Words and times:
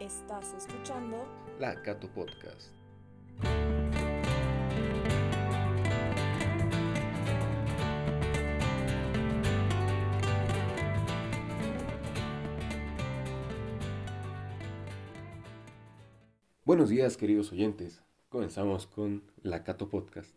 Estás 0.00 0.54
escuchando 0.54 1.26
La 1.58 1.82
Cato 1.82 2.06
Podcast. 2.06 2.70
Buenos 16.64 16.90
días 16.90 17.16
queridos 17.16 17.50
oyentes, 17.50 18.00
comenzamos 18.28 18.86
con 18.86 19.24
La 19.42 19.64
Cato 19.64 19.88
Podcast. 19.88 20.32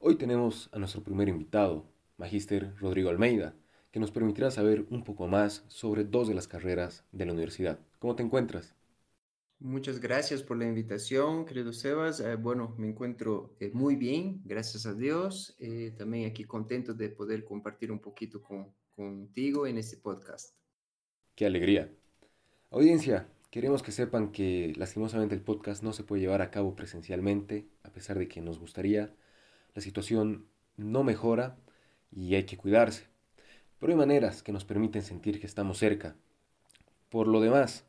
Hoy 0.00 0.16
tenemos 0.16 0.70
a 0.72 0.80
nuestro 0.80 1.04
primer 1.04 1.28
invitado, 1.28 1.84
Magíster 2.16 2.74
Rodrigo 2.78 3.10
Almeida, 3.10 3.54
que 3.92 4.00
nos 4.00 4.10
permitirá 4.10 4.50
saber 4.50 4.86
un 4.90 5.04
poco 5.04 5.28
más 5.28 5.64
sobre 5.68 6.02
dos 6.02 6.26
de 6.26 6.34
las 6.34 6.48
carreras 6.48 7.04
de 7.12 7.26
la 7.26 7.32
universidad. 7.32 7.78
¿Cómo 8.00 8.16
te 8.16 8.24
encuentras? 8.24 8.74
Muchas 9.60 9.98
gracias 9.98 10.44
por 10.44 10.56
la 10.56 10.66
invitación, 10.66 11.44
querido 11.44 11.72
Sebas. 11.72 12.20
Eh, 12.20 12.36
bueno, 12.36 12.76
me 12.78 12.86
encuentro 12.86 13.56
eh, 13.58 13.72
muy 13.74 13.96
bien, 13.96 14.40
gracias 14.44 14.86
a 14.86 14.94
Dios. 14.94 15.56
Eh, 15.58 15.92
también 15.98 16.30
aquí 16.30 16.44
contento 16.44 16.94
de 16.94 17.08
poder 17.08 17.44
compartir 17.44 17.90
un 17.90 17.98
poquito 17.98 18.40
con, 18.40 18.72
contigo 18.94 19.66
en 19.66 19.78
este 19.78 19.96
podcast. 19.96 20.54
Qué 21.34 21.44
alegría. 21.44 21.90
Audiencia, 22.70 23.26
queremos 23.50 23.82
que 23.82 23.90
sepan 23.90 24.30
que 24.30 24.74
lastimosamente 24.76 25.34
el 25.34 25.42
podcast 25.42 25.82
no 25.82 25.92
se 25.92 26.04
puede 26.04 26.22
llevar 26.22 26.40
a 26.40 26.52
cabo 26.52 26.76
presencialmente, 26.76 27.66
a 27.82 27.90
pesar 27.90 28.16
de 28.16 28.28
que 28.28 28.40
nos 28.40 28.60
gustaría. 28.60 29.12
La 29.74 29.82
situación 29.82 30.46
no 30.76 31.02
mejora 31.02 31.58
y 32.12 32.36
hay 32.36 32.44
que 32.44 32.56
cuidarse. 32.56 33.08
Pero 33.80 33.92
hay 33.92 33.98
maneras 33.98 34.44
que 34.44 34.52
nos 34.52 34.64
permiten 34.64 35.02
sentir 35.02 35.40
que 35.40 35.46
estamos 35.46 35.78
cerca. 35.78 36.14
Por 37.08 37.26
lo 37.26 37.40
demás, 37.40 37.87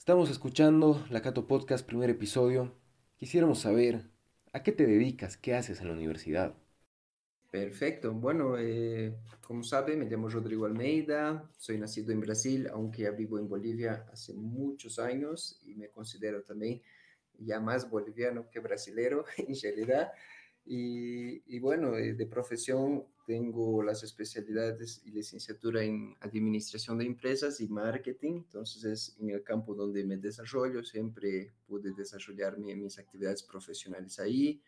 Estamos 0.00 0.30
escuchando 0.30 1.04
la 1.10 1.20
Cato 1.20 1.46
Podcast, 1.46 1.86
primer 1.86 2.08
episodio. 2.08 2.74
Quisiéramos 3.18 3.58
saber 3.58 4.10
a 4.50 4.62
qué 4.62 4.72
te 4.72 4.86
dedicas, 4.86 5.36
qué 5.36 5.54
haces 5.54 5.82
en 5.82 5.88
la 5.88 5.92
universidad. 5.92 6.54
Perfecto. 7.50 8.14
Bueno, 8.14 8.56
eh, 8.58 9.14
como 9.46 9.62
sabe, 9.62 9.98
me 9.98 10.06
llamo 10.06 10.30
Rodrigo 10.30 10.64
Almeida, 10.64 11.50
soy 11.58 11.76
nacido 11.76 12.12
en 12.12 12.20
Brasil, 12.22 12.66
aunque 12.72 13.02
ya 13.02 13.10
vivo 13.10 13.38
en 13.38 13.46
Bolivia 13.46 14.06
hace 14.10 14.32
muchos 14.32 14.98
años 14.98 15.60
y 15.66 15.74
me 15.74 15.90
considero 15.90 16.42
también 16.44 16.80
ya 17.38 17.60
más 17.60 17.90
boliviano 17.90 18.48
que 18.50 18.60
brasilero 18.60 19.26
en 19.36 19.54
realidad. 19.62 20.12
Y, 20.64 21.58
bueno, 21.58 21.94
eh, 21.98 22.14
de, 22.14 22.26
profesión 22.26 23.04
tengo 23.30 23.80
las 23.80 24.02
especialidades 24.02 25.02
y 25.04 25.12
licenciatura 25.12 25.84
en 25.84 26.16
administración 26.18 26.98
de 26.98 27.06
empresas 27.06 27.60
y 27.60 27.68
marketing, 27.68 28.38
entonces 28.38 28.82
es 28.82 29.16
en 29.20 29.30
el 29.30 29.44
campo 29.44 29.72
donde 29.72 30.02
me 30.02 30.16
desarrollo, 30.16 30.82
siempre 30.82 31.52
pude 31.68 31.92
desarrollar 31.92 32.58
mis 32.58 32.98
actividades 32.98 33.44
profesionales 33.44 34.18
ahí, 34.18 34.60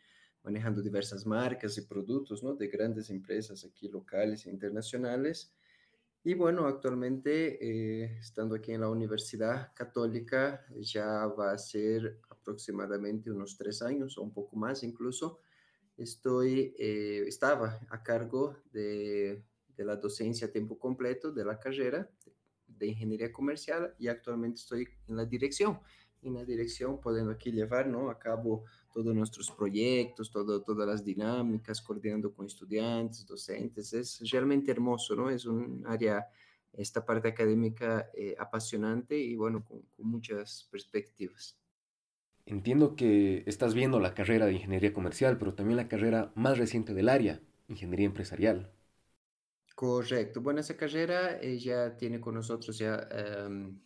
manejando 0.45 0.81
diversas 0.81 1.27
marcas 1.27 1.77
y 1.77 1.81
productos 1.81 2.45
¿no? 2.45 2.55
de 2.55 2.69
grandes 2.69 3.11
empresas 3.11 3.65
aquí 3.65 3.89
locales 3.89 4.47
e 4.47 4.51
internacionales. 4.51 5.53
Y 6.23 6.35
bueno, 6.35 6.69
actualmente 6.69 7.59
eh, 7.61 8.17
estando 8.21 8.55
aquí 8.55 8.71
en 8.71 8.83
la 8.83 8.91
Universidad 8.91 9.73
Católica, 9.75 10.65
ya 10.79 11.27
va 11.27 11.51
a 11.51 11.59
ser 11.59 12.21
aproximadamente 12.31 13.29
unos 13.29 13.57
tres 13.57 13.83
años 13.83 14.17
o 14.19 14.23
un 14.23 14.33
poco 14.33 14.55
más 14.55 14.85
incluso, 14.85 15.41
estoy, 16.03 16.75
eh, 16.78 17.25
estaba 17.27 17.81
a 17.89 18.03
cargo 18.03 18.56
de, 18.72 19.42
de, 19.77 19.84
la 19.84 19.97
docencia 19.97 20.47
a 20.47 20.50
tiempo 20.50 20.78
completo 20.78 21.33
de 21.33 21.45
la 21.45 21.58
carrera 21.58 22.11
de, 22.67 22.86
ingeniería 22.86 23.33
comercial 23.33 23.95
y 23.98 24.08
actualmente 24.08 24.61
estoy 24.61 24.89
en 25.08 25.17
la 25.17 25.25
dirección. 25.25 25.80
En 26.23 26.34
la 26.34 26.45
dirección, 26.45 27.00
pudiendo 27.00 27.33
aquí 27.33 27.50
llevar 27.50 27.89
¿no? 27.89 28.08
a 28.08 28.19
cabo 28.19 28.64
todos 28.92 29.12
nuestros 29.14 29.50
proyectos, 29.50 30.30
todo, 30.30 30.62
todas 30.62 30.86
las 30.86 31.05
dinámicas, 31.05 31.83
coordinando 31.83 32.33
con 32.33 32.46
estudiantes, 32.46 33.27
docentes. 33.27 33.92
Es 33.92 34.30
realmente 34.30 34.70
hermoso, 34.70 35.17
¿no? 35.17 35.30
Es 35.30 35.46
un 35.46 35.83
área, 35.85 36.24
esta 36.73 37.05
parte 37.05 37.29
académica 37.29 38.08
eh, 38.14 38.36
apasionante 38.39 39.18
y 39.18 39.35
bueno, 39.35 39.64
con 39.64 39.83
muchas 39.98 40.68
perspectivas. 40.70 41.61
Entiendo 42.52 42.96
que 42.96 43.45
estás 43.46 43.73
viendo 43.73 43.98
la 43.98 44.13
carrera 44.13 44.45
de 44.45 44.52
ingeniería 44.52 44.92
comercial, 44.92 45.39
pero 45.39 45.55
también 45.55 45.79
la 45.79 45.89
carrera 45.89 46.33
más 46.35 46.58
reciente 46.58 46.92
del 46.92 47.08
área, 47.08 47.40
ingeniería 47.68 48.05
empresarial. 48.05 48.70
Correcto. 49.74 50.42
Bueno, 50.42 50.61
esa 50.61 50.77
carrera 50.77 51.41
ella 51.41 51.96
tiene 51.96 52.20
con 52.20 52.35
nosotros 52.35 52.77
ya 52.77 53.08
um, 53.48 53.80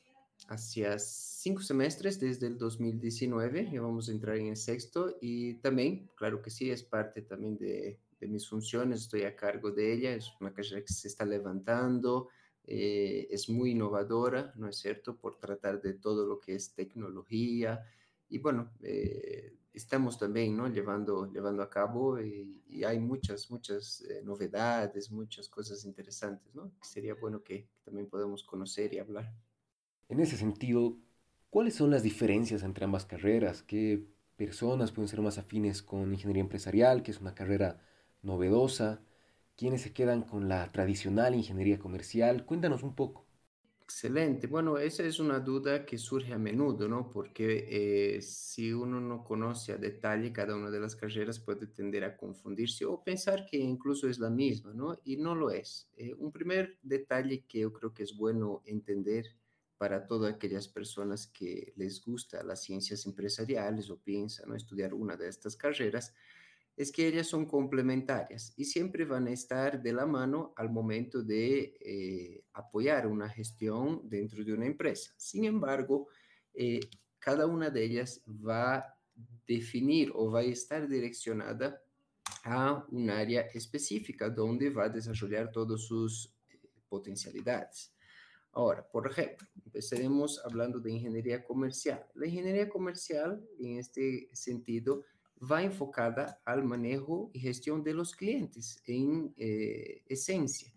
hacia 0.48 0.98
cinco 0.98 1.62
semestres 1.62 2.18
desde 2.18 2.48
el 2.48 2.58
2019, 2.58 3.70
ya 3.72 3.80
vamos 3.80 4.08
a 4.08 4.12
entrar 4.12 4.36
en 4.36 4.48
el 4.48 4.56
sexto 4.56 5.16
y 5.20 5.54
también, 5.60 6.10
claro 6.16 6.42
que 6.42 6.50
sí, 6.50 6.68
es 6.68 6.82
parte 6.82 7.22
también 7.22 7.56
de, 7.58 8.00
de 8.18 8.26
mis 8.26 8.48
funciones, 8.48 9.02
estoy 9.02 9.22
a 9.22 9.36
cargo 9.36 9.70
de 9.70 9.92
ella, 9.92 10.12
es 10.12 10.32
una 10.40 10.52
carrera 10.52 10.80
que 10.80 10.92
se 10.92 11.06
está 11.06 11.24
levantando, 11.24 12.30
eh, 12.64 13.28
es 13.30 13.48
muy 13.48 13.70
innovadora, 13.70 14.52
¿no 14.56 14.68
es 14.68 14.76
cierto?, 14.78 15.16
por 15.16 15.38
tratar 15.38 15.80
de 15.80 15.94
todo 15.94 16.26
lo 16.26 16.40
que 16.40 16.56
es 16.56 16.74
tecnología, 16.74 17.80
y 18.28 18.38
bueno, 18.38 18.70
eh, 18.82 19.56
estamos 19.72 20.18
también 20.18 20.56
¿no? 20.56 20.68
llevando, 20.68 21.30
llevando 21.30 21.62
a 21.62 21.70
cabo 21.70 22.20
y, 22.20 22.54
hay 22.84 22.98
muchas, 22.98 23.50
muchas 23.50 24.02
eh, 24.02 24.20
novedades, 24.22 25.10
muchas 25.10 25.48
cosas 25.48 25.84
interesantes, 25.86 26.54
¿no? 26.54 26.72
Sería 26.82 27.14
bueno 27.14 27.42
que, 27.42 27.66
también 27.84 28.06
podamos 28.06 28.42
conocer 28.42 28.92
y 28.92 28.98
hablar. 28.98 29.32
En 30.08 30.20
ese 30.20 30.36
sentido, 30.36 30.98
¿cuáles 31.48 31.74
son 31.74 31.90
las 31.90 32.02
diferencias 32.02 32.62
entre 32.62 32.84
ambas 32.84 33.06
carreras? 33.06 33.62
¿Qué 33.62 34.06
personas 34.36 34.92
pueden 34.92 35.08
ser 35.08 35.22
más 35.22 35.38
afines 35.38 35.82
con 35.82 36.12
ingeniería 36.12 36.42
empresarial, 36.42 37.02
que 37.02 37.12
es 37.12 37.20
una 37.20 37.34
carrera 37.34 37.80
novedosa? 38.20 39.00
¿Quiénes 39.56 39.80
se 39.80 39.94
quedan 39.94 40.22
con 40.22 40.48
la 40.48 40.70
tradicional 40.70 41.34
ingeniería 41.34 41.78
comercial? 41.78 42.44
Cuéntanos 42.44 42.82
un 42.82 42.94
poco. 42.94 43.25
Excelente. 43.88 44.48
Bueno, 44.48 44.78
esa 44.78 45.04
es 45.04 45.20
una 45.20 45.38
duda 45.38 45.86
que 45.86 45.96
surge 45.96 46.32
a 46.32 46.38
menudo, 46.38 46.88
¿no? 46.88 47.08
Porque 47.08 48.16
eh, 48.16 48.20
si 48.20 48.72
uno 48.72 49.00
no 49.00 49.22
conoce 49.22 49.72
a 49.72 49.76
detalle 49.78 50.32
cada 50.32 50.56
una 50.56 50.70
de 50.72 50.80
las 50.80 50.96
carreras 50.96 51.38
puede 51.38 51.68
tender 51.68 52.02
a 52.02 52.16
confundirse 52.16 52.84
o 52.84 53.04
pensar 53.04 53.46
que 53.46 53.58
incluso 53.58 54.08
es 54.08 54.18
la 54.18 54.28
misma, 54.28 54.74
¿no? 54.74 54.98
Y 55.04 55.18
no 55.18 55.36
lo 55.36 55.50
es. 55.50 55.88
Eh, 55.96 56.12
un 56.14 56.32
primer 56.32 56.78
detalle 56.82 57.44
que 57.46 57.60
yo 57.60 57.72
creo 57.72 57.94
que 57.94 58.02
es 58.02 58.16
bueno 58.16 58.60
entender 58.66 59.36
para 59.78 60.04
todas 60.06 60.34
aquellas 60.34 60.66
personas 60.66 61.28
que 61.28 61.72
les 61.76 62.00
gusta 62.00 62.42
las 62.42 62.62
ciencias 62.64 63.06
empresariales 63.06 63.88
o 63.90 64.00
piensan 64.00 64.48
¿no? 64.48 64.56
estudiar 64.56 64.94
una 64.94 65.16
de 65.16 65.28
estas 65.28 65.54
carreras 65.54 66.12
es 66.76 66.92
que 66.92 67.08
ellas 67.08 67.26
son 67.26 67.46
complementarias 67.46 68.52
y 68.56 68.64
siempre 68.66 69.06
van 69.06 69.26
a 69.28 69.30
estar 69.30 69.82
de 69.82 69.92
la 69.94 70.04
mano 70.04 70.52
al 70.56 70.70
momento 70.70 71.22
de 71.22 71.74
eh, 71.80 72.44
apoyar 72.52 73.06
una 73.06 73.30
gestión 73.30 74.02
dentro 74.04 74.44
de 74.44 74.52
una 74.52 74.66
empresa. 74.66 75.10
Sin 75.16 75.46
embargo, 75.46 76.08
eh, 76.52 76.80
cada 77.18 77.46
una 77.46 77.70
de 77.70 77.82
ellas 77.82 78.22
va 78.26 78.76
a 78.76 78.98
definir 79.46 80.12
o 80.14 80.30
va 80.30 80.40
a 80.40 80.44
estar 80.44 80.86
direccionada 80.86 81.82
a 82.44 82.84
un 82.90 83.08
área 83.08 83.42
específica 83.54 84.28
donde 84.28 84.68
va 84.68 84.84
a 84.84 84.88
desarrollar 84.90 85.50
todas 85.50 85.80
sus 85.80 86.34
eh, 86.50 86.58
potencialidades. 86.88 87.94
Ahora, 88.52 88.86
por 88.86 89.10
ejemplo, 89.10 89.46
empezaremos 89.64 90.42
hablando 90.44 90.78
de 90.80 90.90
ingeniería 90.90 91.42
comercial. 91.44 92.06
La 92.14 92.26
ingeniería 92.26 92.68
comercial, 92.68 93.42
en 93.58 93.78
este 93.78 94.30
sentido, 94.32 95.04
va 95.40 95.62
enfocada 95.62 96.40
al 96.44 96.64
manejo 96.64 97.30
y 97.32 97.40
gestión 97.40 97.82
de 97.82 97.94
los 97.94 98.14
clientes 98.14 98.82
en 98.86 99.34
eh, 99.36 100.02
esencia, 100.08 100.72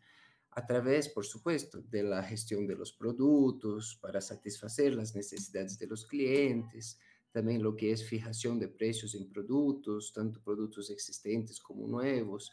a 0.51 0.65
través, 0.65 1.07
por 1.07 1.25
supuesto, 1.25 1.81
de 1.81 2.03
la 2.03 2.23
gestión 2.23 2.67
de 2.67 2.75
los 2.75 2.91
productos 2.91 3.97
para 4.01 4.19
satisfacer 4.19 4.93
las 4.93 5.15
necesidades 5.15 5.79
de 5.79 5.87
los 5.87 6.05
clientes, 6.05 6.99
también 7.31 7.61
lo 7.61 7.75
que 7.75 7.91
es 7.91 8.03
fijación 8.03 8.59
de 8.59 8.67
precios 8.67 9.15
en 9.15 9.29
productos, 9.29 10.11
tanto 10.11 10.41
productos 10.41 10.89
existentes 10.89 11.59
como 11.59 11.87
nuevos. 11.87 12.51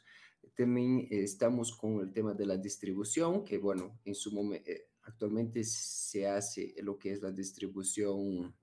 También 0.55 1.09
estamos 1.11 1.75
con 1.75 2.01
el 2.01 2.13
tema 2.13 2.35
de 2.35 2.47
la 2.47 2.57
distribución, 2.57 3.45
que 3.45 3.59
bueno, 3.59 3.99
en 4.05 4.15
su 4.15 4.31
momento, 4.31 4.71
eh, 4.71 4.89
actualmente 5.03 5.65
se 5.65 6.29
hace 6.29 6.75
lo 6.83 6.99
que 6.99 7.13
es 7.13 7.23
la 7.23 7.31
distribución 7.31 8.55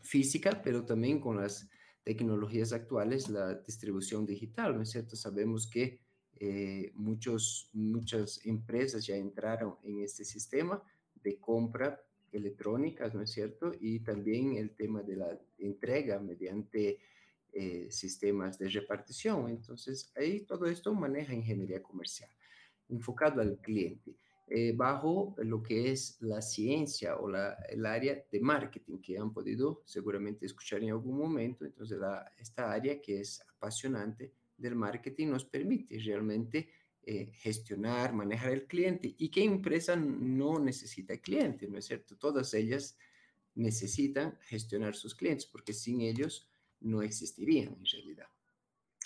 física, 0.00 0.60
pero 0.62 0.84
también 0.84 1.20
con 1.20 1.36
las 1.36 1.68
tecnologías 2.10 2.72
actuales 2.72 3.28
la 3.28 3.54
distribución 3.54 4.26
digital, 4.26 4.74
¿no 4.74 4.82
es 4.82 4.90
cierto? 4.90 5.14
Sabemos 5.14 5.70
que 5.70 6.00
eh, 6.40 6.90
muchos, 6.96 7.70
muchas 7.72 8.44
empresas 8.44 9.06
ya 9.06 9.14
entraron 9.14 9.76
en 9.84 10.00
este 10.00 10.24
sistema 10.24 10.82
de 11.22 11.38
compra 11.38 12.02
electrónica, 12.32 13.08
¿no 13.14 13.22
es 13.22 13.30
cierto? 13.30 13.70
Y 13.80 14.00
también 14.00 14.56
el 14.56 14.74
tema 14.74 15.04
de 15.04 15.16
la 15.18 15.38
entrega 15.58 16.18
mediante 16.18 16.98
eh, 17.52 17.86
sistemas 17.90 18.58
de 18.58 18.70
repartición. 18.70 19.48
Entonces, 19.48 20.10
ahí 20.16 20.40
todo 20.40 20.66
esto 20.66 20.92
maneja 20.92 21.32
ingeniería 21.32 21.80
comercial, 21.80 22.30
enfocado 22.88 23.40
al 23.40 23.56
cliente. 23.58 24.16
Eh, 24.52 24.72
bajo 24.74 25.36
lo 25.38 25.62
que 25.62 25.92
es 25.92 26.16
la 26.22 26.42
ciencia 26.42 27.16
o 27.18 27.28
la, 27.28 27.52
el 27.68 27.86
área 27.86 28.20
de 28.32 28.40
marketing 28.40 28.98
que 28.98 29.16
han 29.16 29.32
podido 29.32 29.82
seguramente 29.84 30.44
escuchar 30.44 30.82
en 30.82 30.90
algún 30.90 31.16
momento. 31.16 31.64
Entonces, 31.64 32.00
esta 32.36 32.72
área 32.72 33.00
que 33.00 33.20
es 33.20 33.40
apasionante 33.56 34.32
del 34.56 34.74
marketing 34.74 35.28
nos 35.28 35.44
permite 35.44 35.96
realmente 36.00 36.68
eh, 37.04 37.30
gestionar, 37.34 38.12
manejar 38.12 38.50
el 38.50 38.66
cliente. 38.66 39.14
¿Y 39.18 39.28
qué 39.28 39.44
empresa 39.44 39.94
no 39.94 40.58
necesita 40.58 41.16
cliente? 41.18 41.68
¿No 41.68 41.78
es 41.78 41.84
cierto? 41.84 42.16
Todas 42.16 42.52
ellas 42.52 42.98
necesitan 43.54 44.36
gestionar 44.42 44.96
sus 44.96 45.14
clientes 45.14 45.46
porque 45.46 45.72
sin 45.72 46.00
ellos 46.00 46.50
no 46.80 47.02
existirían 47.02 47.68
en 47.78 47.86
realidad. 47.86 48.26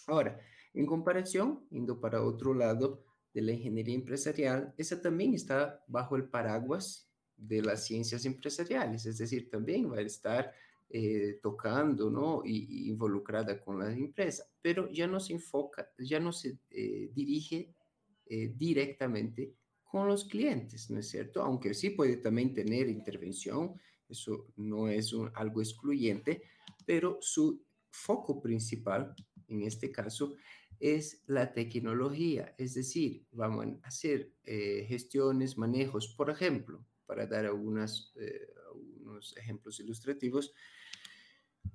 Ahora, 0.06 0.41
en 0.73 0.87
comparación, 0.87 1.67
yendo 1.70 2.00
para 2.00 2.23
otro 2.23 2.55
lado 2.55 3.05
de 3.35 3.43
la 3.43 3.53
ingeniería 3.53 3.97
empresarial, 3.97 4.73
esa 4.79 5.03
también 5.03 5.35
está 5.35 5.83
bajo 5.89 6.15
el 6.17 6.29
paraguas 6.29 7.11
de 7.37 7.61
las 7.61 7.85
ciencias 7.85 8.25
empresariales, 8.25 9.05
es 9.07 9.19
decir, 9.19 9.51
también 9.51 9.91
va 9.91 9.97
a 9.97 10.03
estar 10.03 10.53
eh, 10.89 11.41
tocando, 11.43 12.09
¿no? 12.09 12.43
Y, 12.45 12.89
involucrada 12.89 13.61
con 13.61 13.81
la 13.81 13.93
empresa, 13.93 14.45
pero 14.63 14.89
ya 14.93 15.09
no 15.09 15.19
se 15.19 15.33
enfoca, 15.33 15.91
ya 15.99 16.21
no 16.21 16.33
se 16.33 16.59
eh, 16.71 17.11
dirige 17.13 17.75
eh, 18.27 18.53
directamente 18.55 19.53
con 19.83 20.07
los 20.07 20.25
clientes, 20.27 20.89
¿no 20.91 21.01
es 21.01 21.09
cierto? 21.09 21.43
Aunque 21.43 21.75
sí 21.75 21.91
puede 21.91 22.19
también 22.19 22.55
tener 22.55 22.89
intervención, 22.89 23.75
eso 24.09 24.47
no 24.57 24.89
es 24.89 25.13
algo 25.35 25.61
excluyente, 25.61 26.45
pero 26.87 27.19
su 27.21 27.65
foco 27.91 28.41
principal, 28.41 29.15
en 29.49 29.63
este 29.63 29.91
caso, 29.91 30.37
es 30.81 31.23
la 31.26 31.53
tecnología, 31.53 32.55
es 32.59 32.75
decir, 32.75 33.26
vamos 33.32 33.67
a 33.82 33.88
hacer 33.88 34.32
eh, 34.44 34.85
gestiones, 34.88 35.56
manejos, 35.56 36.09
por 36.17 36.31
ejemplo, 36.31 36.85
para 37.06 37.26
dar 37.26 37.47
algunas, 37.47 38.12
eh, 38.17 38.49
algunos 38.67 39.37
ejemplos 39.37 39.81
ilustrativos, 39.81 40.55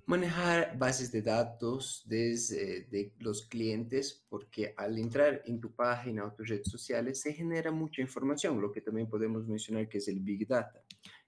manejar 0.05 0.77
bases 0.77 1.11
de 1.11 1.21
datos 1.21 2.03
desde 2.05 2.85
de 2.85 3.13
los 3.19 3.47
clientes, 3.47 4.25
porque 4.29 4.73
al 4.77 4.97
entrar 4.97 5.43
en 5.45 5.59
tu 5.59 5.71
página 5.71 6.25
o 6.25 6.33
tus 6.33 6.47
redes 6.49 6.69
sociales 6.69 7.21
se 7.21 7.33
genera 7.33 7.71
mucha 7.71 8.01
información, 8.01 8.59
lo 8.61 8.71
que 8.71 8.81
también 8.81 9.07
podemos 9.07 9.47
mencionar 9.47 9.87
que 9.87 9.99
es 9.99 10.07
el 10.07 10.19
Big 10.19 10.47
Data. 10.47 10.83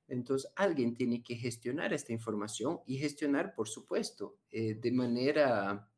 Entonces, 0.08 0.52
alguien 0.56 0.94
tiene 0.94 1.24
que 1.24 1.36
gestionar 1.36 1.94
esta 1.94 2.12
información 2.12 2.80
y 2.86 2.98
gestionar, 2.98 3.56
por 3.56 3.70
supuesto, 3.70 4.40
eh, 4.52 4.76
de 4.76 4.92
manera 4.92 5.90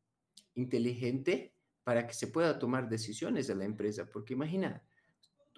inteligente 0.53 1.55
para 1.83 2.07
que 2.07 2.13
se 2.13 2.27
pueda 2.27 2.57
tomar 2.59 2.87
decisiones 2.89 3.47
de 3.47 3.55
la 3.55 3.65
empresa, 3.65 4.09
porque 4.09 4.33
imagina, 4.33 4.83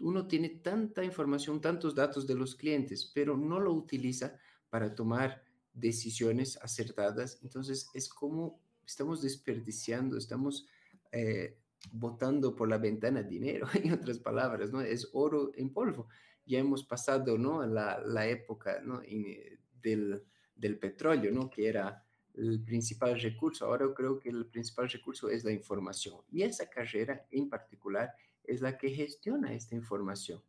uno 0.01 0.27
tiene 0.27 0.49
tanta 0.49 1.03
información, 1.03 1.61
tantos 1.61 1.95
datos 1.95 2.27
de 2.27 2.35
los 2.35 2.55
clientes, 2.55 3.11
pero 3.13 3.37
no 3.37 3.59
lo 3.59 3.73
utiliza 3.73 4.37
para 4.69 4.93
tomar 4.93 5.43
decisiones 5.73 6.57
acertadas. 6.61 7.39
Entonces 7.43 7.89
es 7.93 8.09
como 8.09 8.59
estamos 8.85 9.21
desperdiciando, 9.21 10.17
estamos 10.17 10.67
eh, 11.11 11.57
botando 11.91 12.55
por 12.55 12.69
la 12.69 12.77
ventana 12.77 13.23
dinero, 13.23 13.67
en 13.73 13.93
otras 13.93 14.19
palabras, 14.19 14.71
¿no? 14.71 14.81
Es 14.81 15.09
oro 15.13 15.51
en 15.55 15.71
polvo. 15.71 16.07
Ya 16.45 16.59
hemos 16.59 16.83
pasado, 16.83 17.37
¿no? 17.37 17.65
La, 17.65 17.99
la 17.99 18.27
época, 18.27 18.81
¿no? 18.83 19.01
Eh, 19.03 19.59
del, 19.81 20.23
del 20.55 20.77
petróleo, 20.77 21.31
¿no? 21.31 21.49
Que 21.49 21.67
era 21.67 22.04
el 22.37 22.61
principal 22.63 23.19
recurso. 23.19 23.65
Ahora 23.65 23.87
creo 23.93 24.19
que 24.19 24.29
el 24.29 24.45
principal 24.47 24.89
recurso 24.89 25.29
es 25.29 25.43
la 25.43 25.51
información. 25.51 26.21
Y 26.31 26.43
esa 26.43 26.69
carrera 26.69 27.25
en 27.31 27.49
particular 27.49 28.13
es 28.43 28.61
la 28.61 28.77
que 28.77 28.89
gestiona 28.89 29.53
esta 29.53 29.75
información. 29.75 30.41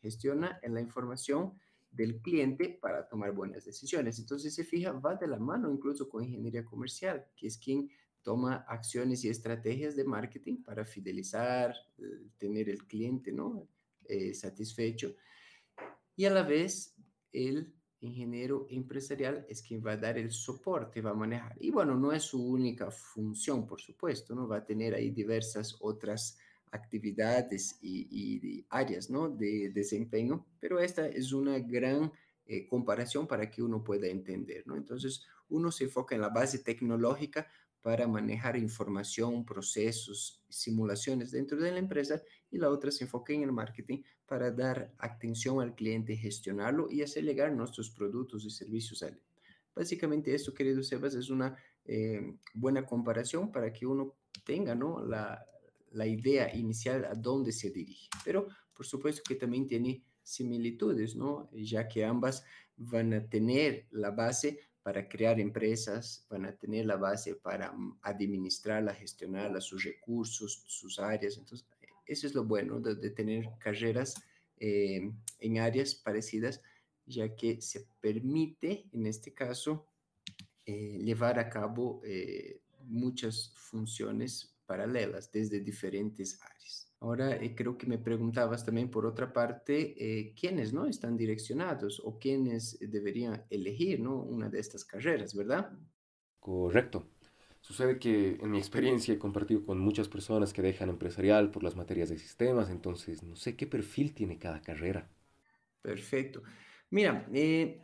Gestiona 0.00 0.60
la 0.62 0.80
información 0.80 1.58
del 1.90 2.20
cliente 2.20 2.78
para 2.80 3.06
tomar 3.08 3.32
buenas 3.32 3.64
decisiones. 3.64 4.18
Entonces 4.18 4.54
se 4.54 4.64
fija, 4.64 4.92
va 4.92 5.14
de 5.14 5.28
la 5.28 5.38
mano 5.38 5.70
incluso 5.70 6.08
con 6.08 6.24
ingeniería 6.24 6.64
comercial, 6.64 7.26
que 7.36 7.46
es 7.46 7.56
quien 7.58 7.88
toma 8.22 8.64
acciones 8.68 9.24
y 9.24 9.28
estrategias 9.28 9.94
de 9.94 10.04
marketing 10.04 10.62
para 10.62 10.84
fidelizar, 10.84 11.74
eh, 11.98 12.28
tener 12.38 12.68
el 12.68 12.84
cliente 12.86 13.30
¿no? 13.30 13.68
Eh, 14.06 14.34
satisfecho. 14.34 15.14
Y 16.16 16.24
a 16.24 16.30
la 16.30 16.42
vez, 16.42 16.96
el 17.32 17.74
ingeniero 18.04 18.66
empresarial 18.70 19.46
es 19.48 19.62
quien 19.62 19.84
va 19.84 19.92
a 19.92 19.96
dar 19.96 20.18
el 20.18 20.30
soporte, 20.30 21.00
va 21.00 21.10
a 21.10 21.14
manejar. 21.14 21.56
Y 21.60 21.70
bueno, 21.70 21.94
no 21.94 22.12
es 22.12 22.22
su 22.22 22.46
única 22.46 22.90
función, 22.90 23.66
por 23.66 23.80
supuesto, 23.80 24.34
¿no? 24.34 24.46
Va 24.46 24.58
a 24.58 24.64
tener 24.64 24.94
ahí 24.94 25.10
diversas 25.10 25.76
otras 25.80 26.38
actividades 26.74 27.78
y, 27.82 28.66
áreas 28.68 29.08
¿no? 29.08 29.28
de 29.28 29.70
desempeño, 29.70 30.44
pero 30.58 30.80
esta 30.80 31.06
es 31.06 31.32
una 31.32 31.58
gran 31.60 32.12
eh, 32.46 32.66
comparación 32.66 33.26
para 33.26 33.48
que 33.50 33.62
uno 33.62 33.82
pueda 33.82 34.08
entender. 34.08 34.66
¿no? 34.66 34.76
Entonces, 34.76 35.24
uno 35.48 35.70
se 35.70 35.84
enfoca 35.84 36.14
en 36.14 36.20
la 36.20 36.30
base 36.30 36.58
tecnológica 36.58 37.46
para 37.84 38.08
manejar 38.08 38.56
información, 38.56 39.44
procesos, 39.44 40.42
simulaciones 40.48 41.32
dentro 41.32 41.60
de 41.60 41.70
la 41.70 41.78
empresa 41.78 42.22
y 42.50 42.56
la 42.56 42.70
otra 42.70 42.90
se 42.90 43.04
enfoca 43.04 43.34
en 43.34 43.42
el 43.42 43.52
marketing 43.52 43.98
para 44.24 44.50
dar 44.50 44.94
atención 44.96 45.60
al 45.60 45.74
cliente, 45.74 46.16
gestionarlo 46.16 46.90
y 46.90 47.02
hacer 47.02 47.24
llegar 47.24 47.52
nuestros 47.52 47.90
productos 47.90 48.46
y 48.46 48.48
servicios 48.48 49.02
a 49.02 49.08
él. 49.08 49.20
Básicamente 49.74 50.34
esto, 50.34 50.54
querido 50.54 50.82
Sebas, 50.82 51.14
es 51.14 51.28
una 51.28 51.58
eh, 51.84 52.38
buena 52.54 52.86
comparación 52.86 53.52
para 53.52 53.70
que 53.70 53.84
uno 53.84 54.14
tenga 54.46 54.74
¿no? 54.74 55.04
la, 55.04 55.44
la 55.90 56.06
idea 56.06 56.56
inicial 56.56 57.04
a 57.04 57.12
dónde 57.12 57.52
se 57.52 57.68
dirige. 57.68 58.08
Pero 58.24 58.48
por 58.72 58.86
supuesto 58.86 59.20
que 59.28 59.34
también 59.34 59.66
tiene 59.66 60.02
similitudes, 60.22 61.16
¿no? 61.16 61.50
Ya 61.52 61.86
que 61.86 62.02
ambas 62.02 62.46
van 62.78 63.12
a 63.12 63.28
tener 63.28 63.88
la 63.90 64.10
base 64.10 64.58
para 64.84 65.08
crear 65.08 65.40
empresas, 65.40 66.26
van 66.28 66.44
a 66.44 66.54
tener 66.54 66.84
la 66.84 66.96
base 66.96 67.34
para 67.36 67.72
mm, 67.72 68.00
administrarla, 68.02 68.94
gestionarla, 68.94 69.62
sus 69.62 69.82
recursos, 69.82 70.62
sus 70.66 70.98
áreas. 70.98 71.38
Entonces, 71.38 71.66
eso 72.06 72.26
es 72.26 72.34
lo 72.34 72.44
bueno 72.44 72.80
de, 72.80 73.10
tener 73.10 73.48
carreras 73.58 74.14
eh, 74.60 75.10
en 75.40 75.58
áreas 75.58 75.94
parecidas, 75.94 76.60
ya 77.06 77.34
que 77.34 77.62
se 77.62 77.86
permite, 78.02 78.84
en 78.92 79.06
este 79.06 79.32
caso, 79.32 79.86
eh, 80.66 80.98
llevar 81.02 81.38
a 81.38 81.48
cabo 81.48 82.02
eh, 82.04 82.60
muchas 82.82 83.54
funciones 83.56 84.53
paralelas 84.66 85.30
desde 85.30 85.60
diferentes 85.60 86.40
áreas. 86.42 86.92
Ahora 87.00 87.36
eh, 87.36 87.54
creo 87.54 87.76
que 87.76 87.86
me 87.86 87.98
preguntabas 87.98 88.64
también 88.64 88.90
por 88.90 89.04
otra 89.04 89.32
parte 89.32 89.94
eh, 89.98 90.34
quiénes 90.34 90.72
no 90.72 90.86
están 90.86 91.16
direccionados 91.16 92.00
o 92.02 92.18
quiénes 92.18 92.78
deberían 92.80 93.44
elegir 93.50 94.00
¿no? 94.00 94.16
una 94.16 94.48
de 94.48 94.60
estas 94.60 94.84
carreras, 94.84 95.34
¿verdad? 95.34 95.70
Correcto. 96.40 97.06
Sucede 97.60 97.98
que 97.98 98.36
en 98.40 98.50
mi 98.50 98.58
experiencia 98.58 99.14
he 99.14 99.18
compartido 99.18 99.64
con 99.64 99.78
muchas 99.78 100.08
personas 100.08 100.52
que 100.52 100.60
dejan 100.60 100.90
empresarial 100.90 101.50
por 101.50 101.62
las 101.62 101.76
materias 101.76 102.10
de 102.10 102.18
sistemas, 102.18 102.68
entonces 102.68 103.22
no 103.22 103.36
sé 103.36 103.56
qué 103.56 103.66
perfil 103.66 104.12
tiene 104.12 104.38
cada 104.38 104.60
carrera. 104.60 105.10
Perfecto. 105.80 106.42
Mira, 106.90 107.26
eh, 107.32 107.82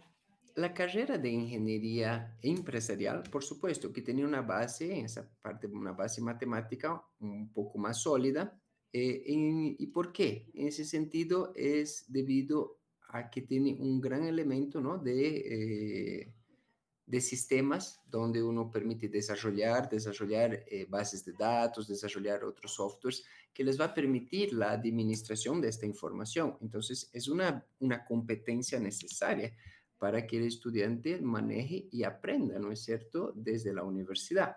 la 0.56 0.74
carrera 0.74 1.18
de 1.18 1.28
ingeniería 1.30 2.36
empresarial, 2.42 3.22
por 3.30 3.42
supuesto, 3.42 3.92
que 3.92 4.02
tenía 4.02 4.24
una 4.24 4.42
base, 4.42 4.92
en 4.98 5.06
esa 5.06 5.28
parte, 5.42 5.66
una 5.66 5.92
base 5.92 6.20
matemática 6.20 7.02
un 7.20 7.52
poco 7.52 7.78
más 7.78 8.02
sólida. 8.02 8.58
Eh, 8.92 9.22
¿Y 9.78 9.86
por 9.88 10.12
qué? 10.12 10.50
En 10.54 10.68
ese 10.68 10.84
sentido 10.84 11.52
es 11.54 12.04
debido 12.08 12.80
a 13.08 13.30
que 13.30 13.42
tiene 13.42 13.76
un 13.78 14.00
gran 14.00 14.24
elemento 14.24 14.80
¿no? 14.80 14.98
de, 14.98 16.22
eh, 16.22 16.34
de 17.10 17.20
sistemas 17.20 18.00
donde 18.06 18.40
uno 18.42 18.70
permite 18.70 19.08
desarrollar, 19.08 19.88
desarrollar 19.88 20.64
eh, 20.66 20.86
bases 20.88 21.24
de 21.24 21.32
datos, 21.32 21.88
desarrollar 21.88 22.44
otros 22.44 22.74
softwares 22.74 23.24
que 23.52 23.64
les 23.64 23.80
va 23.80 23.86
a 23.86 23.94
permitir 23.94 24.52
la 24.52 24.70
administración 24.70 25.60
de 25.60 25.68
esta 25.68 25.86
información. 25.86 26.56
Entonces, 26.60 27.10
es 27.12 27.26
una, 27.26 27.66
una 27.80 28.04
competencia 28.04 28.78
necesaria 28.78 29.52
para 30.00 30.26
que 30.26 30.38
el 30.38 30.46
estudiante 30.46 31.20
maneje 31.20 31.86
y 31.92 32.04
aprenda, 32.04 32.58
¿no 32.58 32.72
es 32.72 32.80
cierto?, 32.80 33.34
desde 33.36 33.74
la 33.74 33.84
universidad. 33.84 34.56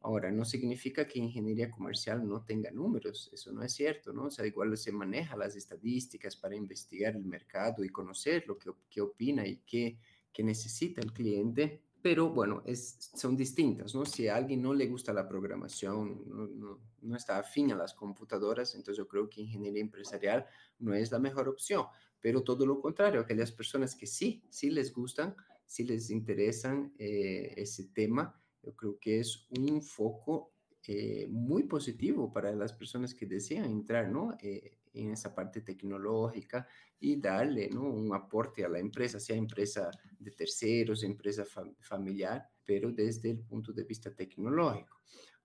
Ahora, 0.00 0.30
no 0.30 0.46
significa 0.46 1.06
que 1.06 1.18
ingeniería 1.18 1.70
comercial 1.70 2.26
no 2.26 2.42
tenga 2.42 2.70
números, 2.70 3.28
eso 3.30 3.52
no 3.52 3.62
es 3.62 3.72
cierto, 3.72 4.14
¿no? 4.14 4.24
O 4.24 4.30
sea, 4.30 4.46
igual 4.46 4.74
se 4.78 4.90
maneja 4.90 5.36
las 5.36 5.56
estadísticas 5.56 6.36
para 6.36 6.56
investigar 6.56 7.14
el 7.14 7.26
mercado 7.26 7.84
y 7.84 7.90
conocer 7.90 8.46
lo 8.46 8.56
que, 8.56 9.00
opina 9.02 9.46
y 9.46 9.58
qué, 9.66 9.98
necesita 10.38 11.02
el 11.02 11.12
cliente, 11.12 11.82
pero 12.00 12.30
bueno, 12.30 12.62
son 12.72 13.36
distintas, 13.36 13.94
¿no? 13.94 14.06
Si 14.06 14.28
a 14.28 14.36
alguien 14.36 14.62
no 14.62 14.72
le 14.72 14.86
gusta 14.86 15.12
la 15.12 15.28
programación, 15.28 16.78
no, 17.02 17.16
está 17.16 17.38
afín 17.38 17.72
a 17.72 17.76
las 17.76 17.92
computadoras, 17.92 18.74
entonces 18.76 18.96
yo 18.96 19.08
creo 19.08 19.28
que 19.28 19.42
ingeniería 19.42 19.82
empresarial 19.82 20.46
no 20.78 20.94
es 20.94 21.10
la 21.10 21.18
mejor 21.18 21.48
opción, 21.48 21.86
pero 22.20 22.42
todo 22.42 22.66
lo 22.66 22.80
contrario, 22.80 23.20
aquellas 23.20 23.52
personas 23.52 23.94
que 23.94 24.06
sí, 24.06 24.42
sí 24.50 24.70
les 24.70 24.92
gustan, 24.92 25.36
sí 25.66 25.84
les 25.84 26.10
interesan 26.10 26.92
eh, 26.98 27.54
ese 27.56 27.84
tema, 27.94 28.34
yo 28.62 28.74
creo 28.74 28.98
que 28.98 29.20
es 29.20 29.46
un 29.50 29.82
foco 29.82 30.52
eh, 30.86 31.26
muy 31.28 31.64
positivo 31.64 32.32
para 32.32 32.52
las 32.52 32.72
personas 32.72 33.14
que 33.14 33.26
desean 33.26 33.66
entrar 33.66 34.08
¿no? 34.08 34.36
Eh, 34.40 34.78
en 34.94 35.12
esa 35.12 35.34
parte 35.34 35.60
tecnológica 35.60 36.66
y 36.98 37.20
darle 37.20 37.68
¿no? 37.68 37.82
un 37.82 38.14
aporte 38.14 38.64
a 38.64 38.68
la 38.68 38.78
empresa, 38.78 39.20
sea 39.20 39.36
empresa 39.36 39.90
de 40.18 40.30
terceros, 40.30 41.02
empresa 41.02 41.44
familiar, 41.80 42.48
pero 42.64 42.90
desde 42.90 43.30
el 43.30 43.38
punto 43.40 43.72
de 43.72 43.84
vista 43.84 44.14
tecnológico. 44.14 44.98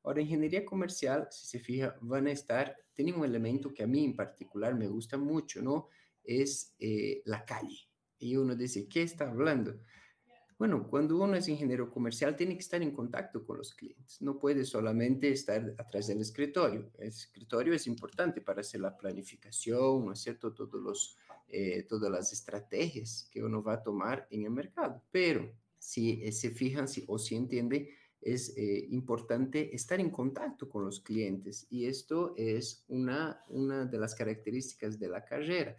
Ahora, 0.04 0.22
ingeniería 0.22 0.66
comercial, 0.66 1.28
si 1.32 1.46
se 1.46 1.60
fija, 1.60 1.96
van 2.02 2.28
a 2.28 2.32
estar, 2.32 2.76
tiene 2.94 3.14
un 3.14 3.24
elemento 3.24 3.74
que 3.74 3.84
a 3.84 3.88
mí 3.88 4.04
en 4.04 4.16
particular 4.16 4.76
me 4.76 4.88
gusta 4.88 5.18
mucho, 5.18 5.62
¿no? 5.62 5.88
Es 6.24 6.74
eh, 6.80 7.22
la 7.26 7.46
calle. 7.46 7.90
Y 8.20 8.38
uno 8.38 8.56
dice, 8.56 8.88
¿qué 8.88 9.04
está 9.04 9.30
hablando? 9.30 9.76
Bueno, 10.58 10.88
cuando 10.88 11.18
uno 11.18 11.36
es 11.36 11.50
ingeniero 11.50 11.92
comercial, 11.92 12.38
tiene 12.38 12.54
que 12.54 12.62
estar 12.62 12.82
en 12.82 12.92
contacto 12.92 13.46
con 13.46 13.58
los 13.58 13.74
clientes. 13.74 14.22
No 14.22 14.40
puede 14.40 14.64
solamente 14.64 15.30
estar 15.30 15.76
atrás 15.78 16.08
del 16.08 16.22
escritorio. 16.22 16.90
El 16.98 17.10
escritorio 17.10 17.74
es 17.74 17.86
importante 17.88 18.40
para 18.40 18.62
hacer 18.62 18.80
la 18.80 18.96
planificación, 18.96 20.06
¿no 20.06 20.14
es 20.14 20.20
cierto? 20.20 20.54
Todos 20.54 20.82
los, 20.82 21.18
eh, 21.50 21.84
todas 21.84 22.10
las 22.10 22.32
estrategias 22.32 23.28
que 23.30 23.44
uno 23.44 23.62
va 23.62 23.74
a 23.74 23.84
tomar 23.84 24.26
en 24.30 24.46
el 24.46 24.52
mercado. 24.52 25.02
Pero 25.12 25.52
si 25.78 26.24
eh, 26.24 26.32
se 26.32 26.52
fijan 26.52 26.88
si, 26.88 27.04
o 27.08 27.18
si 27.18 27.36
entiende, 27.36 27.98
es 28.22 28.56
importante 28.90 29.76
estar 29.76 30.00
en 30.00 30.10
contacto 30.10 30.70
con 30.70 30.86
los 30.86 31.02
clientes. 31.02 31.68
Y 31.70 31.88
esto 31.88 32.34
es 32.38 32.86
una, 32.88 33.44
una 33.50 33.86
de 33.86 33.98
las 33.98 34.16
características 34.16 34.98
de 34.98 35.10
la 35.10 35.26
carrera. 35.26 35.76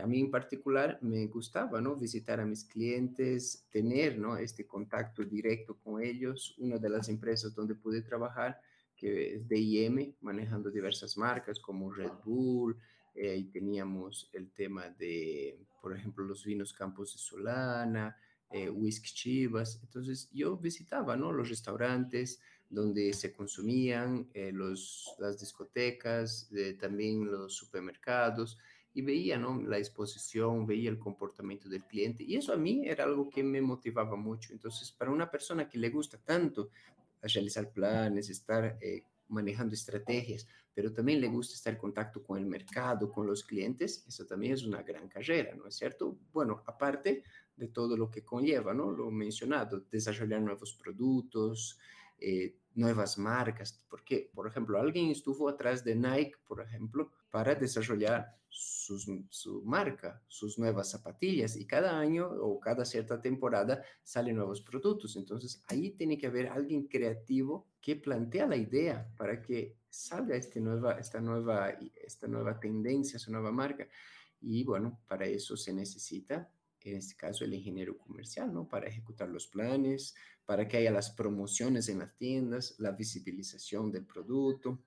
A 0.00 0.06
mí 0.06 0.20
en 0.20 0.30
particular 0.30 0.98
me 1.02 1.26
gustaba, 1.26 1.80
¿no? 1.80 1.96
Visitar 1.96 2.40
a 2.40 2.46
mis 2.46 2.64
clientes, 2.64 3.66
tener, 3.70 4.18
¿no? 4.18 4.36
Este 4.36 4.66
contacto 4.66 5.24
directo 5.24 5.76
con 5.76 6.02
ellos. 6.02 6.54
Una 6.58 6.78
de 6.78 6.88
las 6.88 7.08
empresas 7.08 7.54
donde 7.54 7.74
pude 7.74 8.02
trabajar, 8.02 8.60
que 8.96 9.34
es 9.34 9.48
DIM, 9.48 10.14
manejando 10.20 10.70
diversas 10.70 11.16
marcas 11.16 11.58
como 11.58 11.90
Red 11.90 12.12
Bull, 12.24 12.76
eh, 13.14 13.48
teníamos 13.52 14.30
el 14.32 14.50
tema 14.52 14.88
de, 14.90 15.58
por 15.82 15.96
ejemplo, 15.96 16.24
los 16.24 16.44
vinos 16.44 16.72
Campos 16.72 17.12
de 17.12 17.18
Solana, 17.18 18.16
eh, 18.50 18.70
Whisky 18.70 19.10
Chivas. 19.12 19.80
Entonces 19.82 20.28
yo 20.32 20.56
visitaba, 20.56 21.16
¿no? 21.16 21.32
Los 21.32 21.48
restaurantes 21.48 22.40
donde 22.70 23.12
se 23.14 23.32
consumían, 23.32 24.28
eh, 24.34 24.52
los, 24.52 25.14
las 25.18 25.40
discotecas, 25.40 26.50
también 26.78 27.24
los 27.24 27.54
supermercados 27.54 28.58
y 28.94 29.02
veía 29.02 29.38
¿no? 29.38 29.60
la 29.62 29.78
exposición, 29.78 30.66
veía 30.66 30.90
el 30.90 30.98
comportamiento 30.98 31.68
del 31.68 31.84
cliente 31.84 32.24
y 32.24 32.36
eso 32.36 32.52
a 32.52 32.56
mí 32.56 32.82
era 32.86 33.04
algo 33.04 33.28
que 33.28 33.42
me 33.42 33.60
motivaba 33.60 34.16
mucho. 34.16 34.52
Entonces, 34.52 34.90
para 34.92 35.10
una 35.10 35.30
persona 35.30 35.68
que 35.68 35.78
le 35.78 35.90
gusta 35.90 36.18
tanto 36.18 36.70
realizar 37.22 37.70
planes, 37.70 38.30
estar 38.30 38.78
eh, 38.80 39.02
manejando 39.28 39.74
estrategias, 39.74 40.46
pero 40.74 40.92
también 40.92 41.20
le 41.20 41.28
gusta 41.28 41.54
estar 41.54 41.72
en 41.72 41.78
contacto 41.78 42.22
con 42.22 42.38
el 42.38 42.46
mercado, 42.46 43.10
con 43.10 43.26
los 43.26 43.42
clientes, 43.42 44.04
eso 44.06 44.24
también 44.24 44.52
es 44.52 44.64
una 44.64 44.82
gran 44.82 45.08
carrera, 45.08 45.54
¿no 45.54 45.66
es 45.66 45.76
cierto? 45.76 46.16
Bueno, 46.32 46.62
aparte 46.66 47.24
de 47.56 47.68
todo 47.68 47.96
lo 47.96 48.08
que 48.10 48.24
conlleva, 48.24 48.72
¿no? 48.72 48.90
Lo 48.92 49.10
mencionado, 49.10 49.84
desarrollar 49.90 50.40
nuevos 50.40 50.74
productos, 50.74 51.78
eh, 52.20 52.54
nuevas 52.74 53.18
marcas, 53.18 53.84
porque, 53.88 54.30
por 54.32 54.46
ejemplo, 54.46 54.78
alguien 54.78 55.10
estuvo 55.10 55.48
atrás 55.48 55.82
de 55.82 55.96
Nike, 55.96 56.36
por 56.46 56.60
ejemplo, 56.60 57.10
para 57.30 57.56
desarrollar 57.56 58.37
su 58.50 59.62
marca, 59.64 60.22
sus 60.26 60.58
nuevas 60.58 60.90
zapatillas 60.90 61.56
y 61.56 61.66
cada 61.66 61.98
año 61.98 62.26
o 62.26 62.58
cada 62.58 62.84
cierta 62.84 63.20
temporada 63.20 63.82
salen 64.02 64.36
nuevos 64.36 64.62
productos. 64.62 65.16
Entonces 65.16 65.62
ahí 65.68 65.90
tiene 65.90 66.16
que 66.18 66.26
haber 66.26 66.48
alguien 66.48 66.86
creativo 66.86 67.66
que 67.80 67.96
plantea 67.96 68.46
la 68.46 68.56
idea 68.56 69.08
para 69.16 69.40
que 69.42 69.76
salga 69.90 70.36
este 70.36 70.60
nueva, 70.60 70.98
esta, 70.98 71.20
nueva, 71.20 71.70
esta 71.96 72.26
nueva 72.26 72.58
tendencia, 72.58 73.16
esta 73.16 73.30
nueva 73.30 73.52
marca. 73.52 73.88
Y 74.40 74.64
bueno, 74.64 75.00
para 75.06 75.26
eso 75.26 75.56
se 75.56 75.72
necesita, 75.72 76.50
en 76.80 76.96
este 76.96 77.16
caso, 77.16 77.44
el 77.44 77.54
ingeniero 77.54 77.96
comercial, 77.98 78.52
¿no? 78.52 78.66
Para 78.66 78.88
ejecutar 78.88 79.28
los 79.28 79.46
planes, 79.46 80.14
para 80.46 80.66
que 80.66 80.78
haya 80.78 80.90
las 80.90 81.10
promociones 81.10 81.88
en 81.88 81.98
las 81.98 82.16
tiendas, 82.16 82.74
la 82.78 82.92
visibilización 82.92 83.90
del 83.92 84.06
producto, 84.06 84.78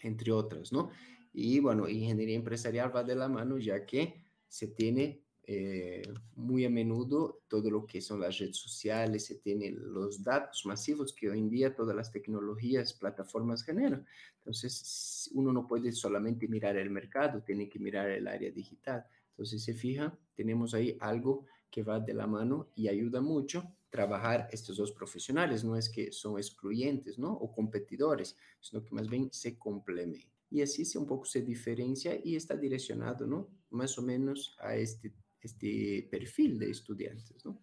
entre 0.00 0.30
otras, 0.30 0.72
¿no? 0.72 0.90
Y 1.32 1.60
bueno, 1.60 1.88
ingeniería 1.88 2.36
empresarial 2.36 2.94
va 2.94 3.04
de 3.04 3.14
la 3.14 3.28
mano 3.28 3.58
ya 3.58 3.84
que 3.84 4.22
se 4.48 4.68
tiene 4.68 5.22
eh, 5.50 6.02
muy 6.36 6.66
a 6.66 6.68
menudo 6.68 7.40
todo 7.48 7.70
lo 7.70 7.86
que 7.86 8.02
son 8.02 8.20
las 8.20 8.36
redes 8.38 8.58
sociales, 8.58 9.24
se 9.24 9.36
tienen 9.36 9.78
los 9.94 10.22
datos 10.22 10.66
masivos 10.66 11.14
que 11.14 11.30
hoy 11.30 11.38
en 11.38 11.48
día 11.48 11.74
todas 11.74 11.96
las 11.96 12.12
tecnologías, 12.12 12.92
plataformas 12.92 13.62
generan. 13.62 14.06
Entonces, 14.40 15.30
uno 15.32 15.50
no 15.50 15.66
puede 15.66 15.92
solamente 15.92 16.46
mirar 16.48 16.76
el 16.76 16.90
mercado, 16.90 17.42
tiene 17.42 17.66
que 17.66 17.78
mirar 17.78 18.10
el 18.10 18.28
área 18.28 18.50
digital. 18.50 19.06
Entonces, 19.30 19.64
se 19.64 19.72
fija, 19.72 20.18
tenemos 20.34 20.74
ahí 20.74 20.98
algo 21.00 21.46
que 21.70 21.82
va 21.82 21.98
de 21.98 22.12
la 22.12 22.26
mano 22.26 22.68
y 22.74 22.88
ayuda 22.88 23.22
mucho 23.22 23.74
trabajar 23.88 24.50
estos 24.52 24.76
dos 24.76 24.92
profesionales. 24.92 25.64
No 25.64 25.76
es 25.76 25.88
que 25.88 26.12
son 26.12 26.36
excluyentes, 26.36 27.18
¿no? 27.18 27.32
O 27.32 27.50
competidores, 27.50 28.36
sino 28.60 28.84
que 28.84 28.94
más 28.94 29.08
bien 29.08 29.30
se 29.32 29.58
complementan 29.58 30.37
y 30.50 30.62
así 30.62 30.84
se 30.84 30.98
un 30.98 31.06
poco 31.06 31.24
se 31.24 31.42
diferencia 31.42 32.18
y 32.22 32.36
está 32.36 32.56
direccionado, 32.56 33.26
¿no? 33.26 33.48
Más 33.70 33.98
o 33.98 34.02
menos 34.02 34.56
a 34.60 34.76
este, 34.76 35.12
este 35.40 36.08
perfil 36.10 36.58
de 36.58 36.70
estudiantes, 36.70 37.44
¿no? 37.44 37.60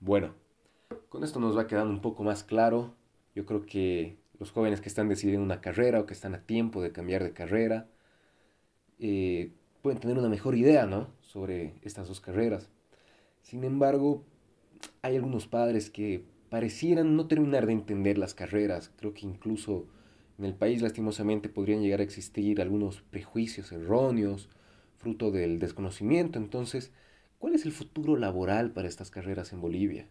Bueno, 0.00 0.34
con 1.08 1.22
esto 1.22 1.38
nos 1.38 1.56
va 1.56 1.66
quedando 1.66 1.92
un 1.92 2.00
poco 2.00 2.24
más 2.24 2.42
claro. 2.42 2.96
Yo 3.34 3.46
creo 3.46 3.64
que 3.64 4.18
los 4.38 4.50
jóvenes 4.50 4.80
que 4.80 4.88
están 4.88 5.08
decidiendo 5.08 5.44
una 5.44 5.60
carrera 5.60 6.00
o 6.00 6.06
que 6.06 6.14
están 6.14 6.34
a 6.34 6.44
tiempo 6.44 6.82
de 6.82 6.92
cambiar 6.92 7.22
de 7.22 7.32
carrera 7.32 7.88
eh, 8.98 9.52
pueden 9.80 10.00
tener 10.00 10.18
una 10.18 10.28
mejor 10.28 10.56
idea, 10.56 10.86
¿no? 10.86 11.08
Sobre 11.20 11.74
estas 11.82 12.08
dos 12.08 12.20
carreras. 12.20 12.68
Sin 13.42 13.64
embargo, 13.64 14.24
hay 15.02 15.16
algunos 15.16 15.46
padres 15.46 15.90
que 15.90 16.24
parecieran 16.48 17.16
no 17.16 17.28
terminar 17.28 17.66
de 17.66 17.72
entender 17.72 18.18
las 18.18 18.34
carreras. 18.34 18.92
Creo 18.96 19.14
que 19.14 19.26
incluso 19.26 19.86
en 20.38 20.44
el 20.44 20.54
país, 20.54 20.82
lastimosamente, 20.82 21.48
podrían 21.48 21.82
llegar 21.82 22.00
a 22.00 22.04
existir 22.04 22.60
algunos 22.60 23.02
prejuicios 23.02 23.72
erróneos, 23.72 24.48
fruto 24.96 25.30
del 25.30 25.58
desconocimiento. 25.58 26.38
Entonces, 26.38 26.92
¿cuál 27.38 27.54
es 27.54 27.64
el 27.66 27.72
futuro 27.72 28.16
laboral 28.16 28.72
para 28.72 28.88
estas 28.88 29.10
carreras 29.10 29.52
en 29.52 29.60
Bolivia? 29.60 30.08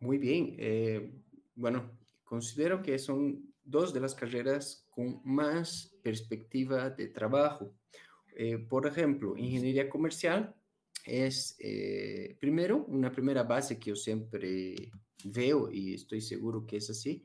Muy 0.00 0.18
bien. 0.18 0.56
Eh, 0.58 1.12
bueno, 1.54 1.98
considero 2.24 2.82
que 2.82 2.98
son 2.98 3.52
dos 3.62 3.94
de 3.94 4.00
las 4.00 4.14
carreras 4.14 4.86
con 4.90 5.20
más 5.24 5.94
perspectiva 6.02 6.90
de 6.90 7.08
trabajo. 7.08 7.74
Eh, 8.34 8.58
por 8.58 8.86
ejemplo, 8.86 9.36
ingeniería 9.36 9.88
comercial 9.88 10.54
es, 11.06 11.56
eh, 11.60 12.36
primero, 12.40 12.84
una 12.86 13.12
primera 13.12 13.42
base 13.42 13.78
que 13.78 13.90
yo 13.90 13.96
siempre 13.96 14.74
veo 15.24 15.70
y 15.70 15.94
estoy 15.94 16.20
seguro 16.20 16.66
que 16.66 16.78
es 16.78 16.90
así, 16.90 17.24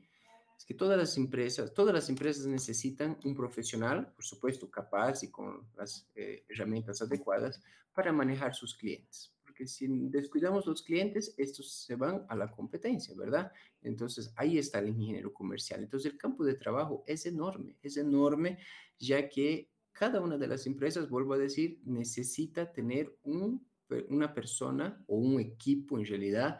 es 0.56 0.64
que 0.64 0.74
todas 0.74 0.98
las 0.98 1.16
empresas, 1.16 1.74
todas 1.74 1.94
las 1.94 2.08
empresas 2.08 2.46
necesitan 2.46 3.18
un 3.24 3.34
profesional, 3.34 4.12
por 4.12 4.24
supuesto, 4.24 4.70
capaz 4.70 5.22
y 5.22 5.30
con 5.30 5.68
las 5.76 6.08
eh, 6.14 6.44
herramientas 6.48 7.02
adecuadas 7.02 7.62
para 7.92 8.12
manejar 8.12 8.54
sus 8.54 8.74
clientes. 8.74 9.32
Porque 9.42 9.66
si 9.66 9.86
descuidamos 9.88 10.66
los 10.66 10.82
clientes, 10.82 11.34
estos 11.36 11.72
se 11.72 11.94
van 11.94 12.24
a 12.28 12.36
la 12.36 12.50
competencia, 12.50 13.14
¿verdad? 13.16 13.52
Entonces, 13.82 14.32
ahí 14.36 14.58
está 14.58 14.78
el 14.78 14.88
ingeniero 14.88 15.32
comercial. 15.32 15.82
Entonces, 15.82 16.12
el 16.12 16.18
campo 16.18 16.44
de 16.44 16.54
trabajo 16.54 17.04
es 17.06 17.26
enorme, 17.26 17.76
es 17.82 17.96
enorme, 17.96 18.58
ya 18.98 19.28
que 19.28 19.70
cada 19.92 20.20
una 20.20 20.36
de 20.36 20.46
las 20.46 20.66
empresas, 20.66 21.08
vuelvo 21.08 21.34
a 21.34 21.38
decir, 21.38 21.80
necesita 21.84 22.70
tener 22.70 23.16
un, 23.22 23.66
una 24.08 24.34
persona 24.34 25.02
o 25.06 25.16
un 25.16 25.40
equipo 25.40 25.98
en 25.98 26.04
realidad 26.04 26.58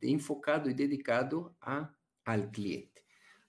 enfocado 0.00 0.68
y 0.68 0.74
dedicado 0.74 1.56
a, 1.60 1.96
al 2.24 2.50
cliente. 2.50 2.99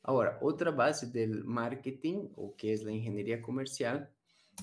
Ahora, 0.03 0.39
otra 0.41 0.71
base 0.71 1.07
del 1.07 1.43
marketing, 1.43 2.29
o 2.35 2.55
que 2.55 2.73
es 2.73 2.83
la 2.83 2.91
ingeniería 2.91 3.41
comercial, 3.41 4.09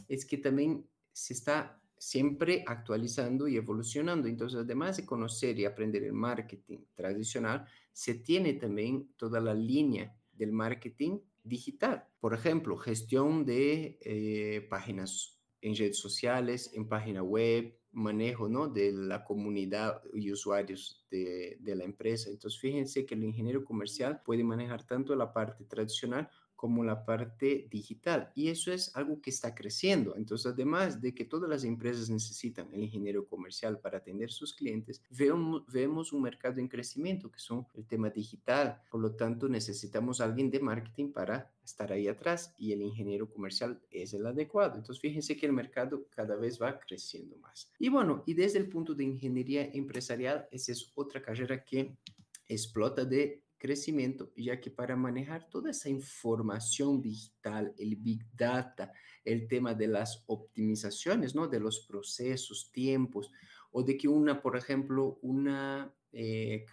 es 0.09 0.25
que 0.25 0.39
también 0.39 0.87
se 1.13 1.35
está 1.35 1.81
siempre 1.97 2.65
actualizando 2.67 3.49
y 3.49 3.57
evolucionando. 3.57 4.29
Entonces, 4.29 4.61
además 4.61 4.97
de 4.97 5.07
conocer 5.07 5.59
y 5.59 5.65
aprender 5.65 6.05
el 6.05 6.13
marketing 6.13 6.79
tradicional, 6.95 7.67
se 7.93 8.15
tiene 8.15 8.55
también 8.55 9.11
toda 9.17 9.41
la 9.41 9.55
línea 9.55 10.17
del 10.33 10.53
marketing 10.53 11.19
digital. 11.43 12.07
Por 12.21 12.35
ejemplo, 12.35 12.77
gestión 12.77 13.45
de 13.45 13.99
eh, 14.01 14.67
páginas 14.69 15.39
en 15.61 15.75
redes 15.75 15.99
sociales, 15.99 16.71
en 16.75 16.89
página 16.89 17.23
web, 17.23 17.78
manejo 17.93 18.49
¿no? 18.49 18.69
de 18.69 18.93
la 18.93 19.25
comunidad 19.25 20.03
y 20.13 20.31
usuarios 20.31 21.05
de, 21.11 21.57
de, 21.61 21.75
la 21.75 21.85
empresa. 21.85 22.31
Entonces, 22.31 22.61
fíjense 22.61 23.07
que 23.07 23.15
el 23.15 23.25
ingeniero 23.25 23.65
comercial 23.65 24.23
puede 24.25 24.45
manejar 24.45 24.85
tanto 24.85 25.15
la 25.17 25.33
parte 25.33 25.65
tradicional 25.65 26.29
como 26.59 26.83
la 26.83 27.05
parte 27.05 27.69
digital. 27.71 28.33
Y 28.35 28.49
eso 28.49 28.73
es 28.73 28.95
algo 28.97 29.23
que 29.23 29.31
está 29.31 29.55
creciendo. 29.55 30.17
Entonces, 30.17 30.53
además 30.53 31.01
de 31.01 31.15
que 31.15 31.25
todas 31.25 31.49
las 31.49 31.63
empresas 31.63 32.11
necesitan 32.11 32.69
el 32.75 32.83
ingeniero 32.83 33.29
comercial 33.29 33.79
para 33.79 33.99
atender 33.99 34.33
sus 34.33 34.53
clientes, 34.53 35.01
vemos, 35.09 35.65
vemos 35.73 36.13
un 36.13 36.21
mercado 36.21 36.59
en 36.59 36.67
crecimiento 36.67 37.31
que 37.31 37.39
son 37.39 37.65
el 37.75 37.87
tema 37.87 38.11
digital. 38.11 38.83
Por 38.91 39.01
lo 39.01 39.13
tanto, 39.13 39.49
necesitamos 39.49 40.21
alguien 40.21 40.51
de 40.51 40.59
marketing 40.59 41.13
para 41.13 41.49
estar 41.63 41.93
ahí 41.93 42.09
atrás 42.09 42.53
y 42.59 42.73
el 42.73 42.83
ingeniero 42.83 43.31
comercial 43.31 43.81
es 43.93 44.13
el 44.13 44.27
adecuado. 44.27 44.75
Entonces, 44.75 45.01
fíjense 45.01 45.37
que 45.37 45.47
el 45.47 45.53
mercado 45.53 46.09
cada 46.11 46.35
vez 46.35 46.61
va 46.61 46.77
creciendo 46.81 47.37
más. 47.37 47.71
Y 47.79 47.89
bueno, 47.89 48.25
y 48.27 48.35
desde 48.35 48.59
el 48.59 48.69
punto 48.69 48.97
de 48.97 49.05
ingeniería 49.05 49.71
empresarial, 49.73 50.49
esa 50.51 50.73
es 50.73 50.91
otra 50.97 51.23
carrera 51.23 51.63
que 51.63 51.95
explota 52.49 53.05
de 53.05 53.45
crecimiento, 53.59 54.33
ya 54.37 54.61
que 54.61 54.71
para 54.71 54.97
manejar 54.97 55.49
toda 55.49 55.71
esa 55.71 55.89
información 55.89 57.03
digital, 57.03 57.75
el 57.77 57.97
Big 57.97 58.25
Data, 58.35 58.93
el 59.25 59.49
tema 59.49 59.75
de 59.75 59.89
las 59.89 60.25
optimizaciones, 60.27 61.35
¿no? 61.35 61.49
De 61.49 61.61
los 61.61 61.81
procesos, 61.81 62.71
tiempos, 62.73 63.31
o 63.71 63.83
de 63.83 63.97
que 63.97 64.09
una, 64.09 64.41
por 64.41 64.57
ejemplo, 64.57 65.19
una, 65.23 65.93
eh, 66.13 66.65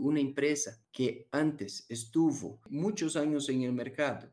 una 0.00 0.20
empresa 0.20 0.82
que 0.90 1.28
antes 1.30 1.86
estuvo 1.88 2.60
muchos 2.68 3.16
años 3.16 3.48
en 3.48 3.62
el 3.62 3.72
mercado, 3.72 4.32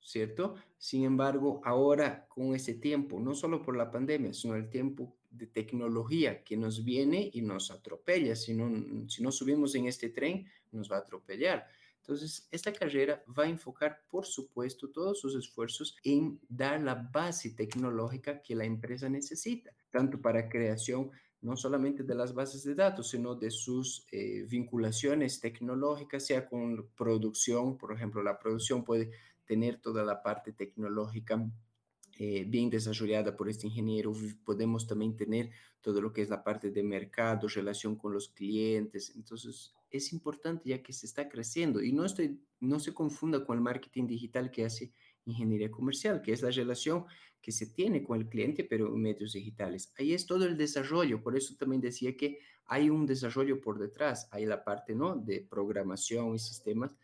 ¿cierto? 0.00 0.54
Sin 0.78 1.04
embargo, 1.04 1.60
ahora 1.64 2.26
con 2.28 2.54
ese 2.54 2.74
tiempo, 2.74 3.20
no 3.20 3.34
solo 3.34 3.62
por 3.62 3.76
la 3.76 3.90
pandemia, 3.90 4.32
sino 4.32 4.54
el 4.54 4.68
tiempo 4.68 5.16
de 5.32 5.46
tecnología 5.46 6.44
que 6.44 6.56
nos 6.56 6.84
viene 6.84 7.30
y 7.32 7.42
nos 7.42 7.70
atropella. 7.70 8.36
Si 8.36 8.54
no, 8.54 9.08
si 9.08 9.22
no 9.22 9.32
subimos 9.32 9.74
en 9.74 9.86
este 9.86 10.10
tren, 10.10 10.46
nos 10.70 10.90
va 10.90 10.96
a 10.96 11.00
atropellar. 11.00 11.66
Entonces, 11.98 12.48
esta 12.50 12.72
carrera 12.72 13.22
va 13.38 13.44
a 13.44 13.48
enfocar, 13.48 14.02
por 14.10 14.26
supuesto, 14.26 14.90
todos 14.90 15.20
sus 15.20 15.36
esfuerzos 15.36 15.96
en 16.02 16.40
dar 16.48 16.80
la 16.80 16.94
base 16.94 17.50
tecnológica 17.50 18.42
que 18.42 18.56
la 18.56 18.64
empresa 18.64 19.08
necesita, 19.08 19.72
tanto 19.90 20.20
para 20.20 20.48
creación 20.48 21.10
no 21.42 21.56
solamente 21.56 22.04
de 22.04 22.14
las 22.14 22.34
bases 22.34 22.64
de 22.64 22.74
datos, 22.74 23.10
sino 23.10 23.34
de 23.34 23.50
sus 23.50 24.06
eh, 24.12 24.44
vinculaciones 24.48 25.40
tecnológicas, 25.40 26.24
sea 26.26 26.48
con 26.48 26.88
producción, 26.96 27.76
por 27.76 27.92
ejemplo, 27.92 28.22
la 28.22 28.38
producción 28.38 28.84
puede 28.84 29.10
tener 29.44 29.80
toda 29.80 30.04
la 30.04 30.22
parte 30.22 30.52
tecnológica 30.52 31.44
eh, 32.18 32.44
bien 32.46 32.70
desarrollada 32.70 33.36
por 33.36 33.48
este 33.48 33.66
ingeniero, 33.66 34.12
podemos 34.44 34.86
también 34.86 35.16
tener 35.16 35.50
todo 35.80 36.00
lo 36.00 36.12
que 36.12 36.22
es 36.22 36.28
la 36.28 36.44
parte 36.44 36.70
de 36.70 36.82
mercado, 36.82 37.48
relación 37.48 37.96
con 37.96 38.12
los 38.12 38.28
clientes. 38.28 39.12
Entonces, 39.16 39.74
es 39.90 40.12
importante 40.12 40.68
ya 40.68 40.82
que 40.82 40.92
se 40.92 41.06
está 41.06 41.28
creciendo 41.28 41.82
y 41.82 41.92
no, 41.92 42.04
estoy, 42.04 42.40
no 42.60 42.80
se 42.80 42.94
confunda 42.94 43.44
con 43.44 43.56
el 43.56 43.62
marketing 43.62 44.06
digital 44.06 44.50
que 44.50 44.64
hace 44.64 44.92
ingeniería 45.24 45.70
comercial, 45.70 46.22
que 46.22 46.32
es 46.32 46.42
la 46.42 46.50
relación 46.50 47.04
que 47.40 47.52
se 47.52 47.66
tiene 47.66 48.02
con 48.02 48.18
el 48.18 48.28
cliente, 48.28 48.64
pero 48.64 48.86
en 48.86 49.02
medios 49.02 49.32
digitales. 49.32 49.92
Ahí 49.98 50.14
es 50.14 50.26
todo 50.26 50.44
el 50.44 50.56
desarrollo, 50.56 51.22
por 51.22 51.36
eso 51.36 51.56
también 51.56 51.80
decía 51.80 52.16
que 52.16 52.38
hay 52.66 52.88
un 52.88 53.04
desarrollo 53.06 53.60
por 53.60 53.78
detrás, 53.78 54.28
hay 54.30 54.46
la 54.46 54.64
parte 54.64 54.94
¿no? 54.94 55.16
de 55.16 55.40
programación 55.40 56.34
y 56.34 56.38
sistemas, 56.38 56.96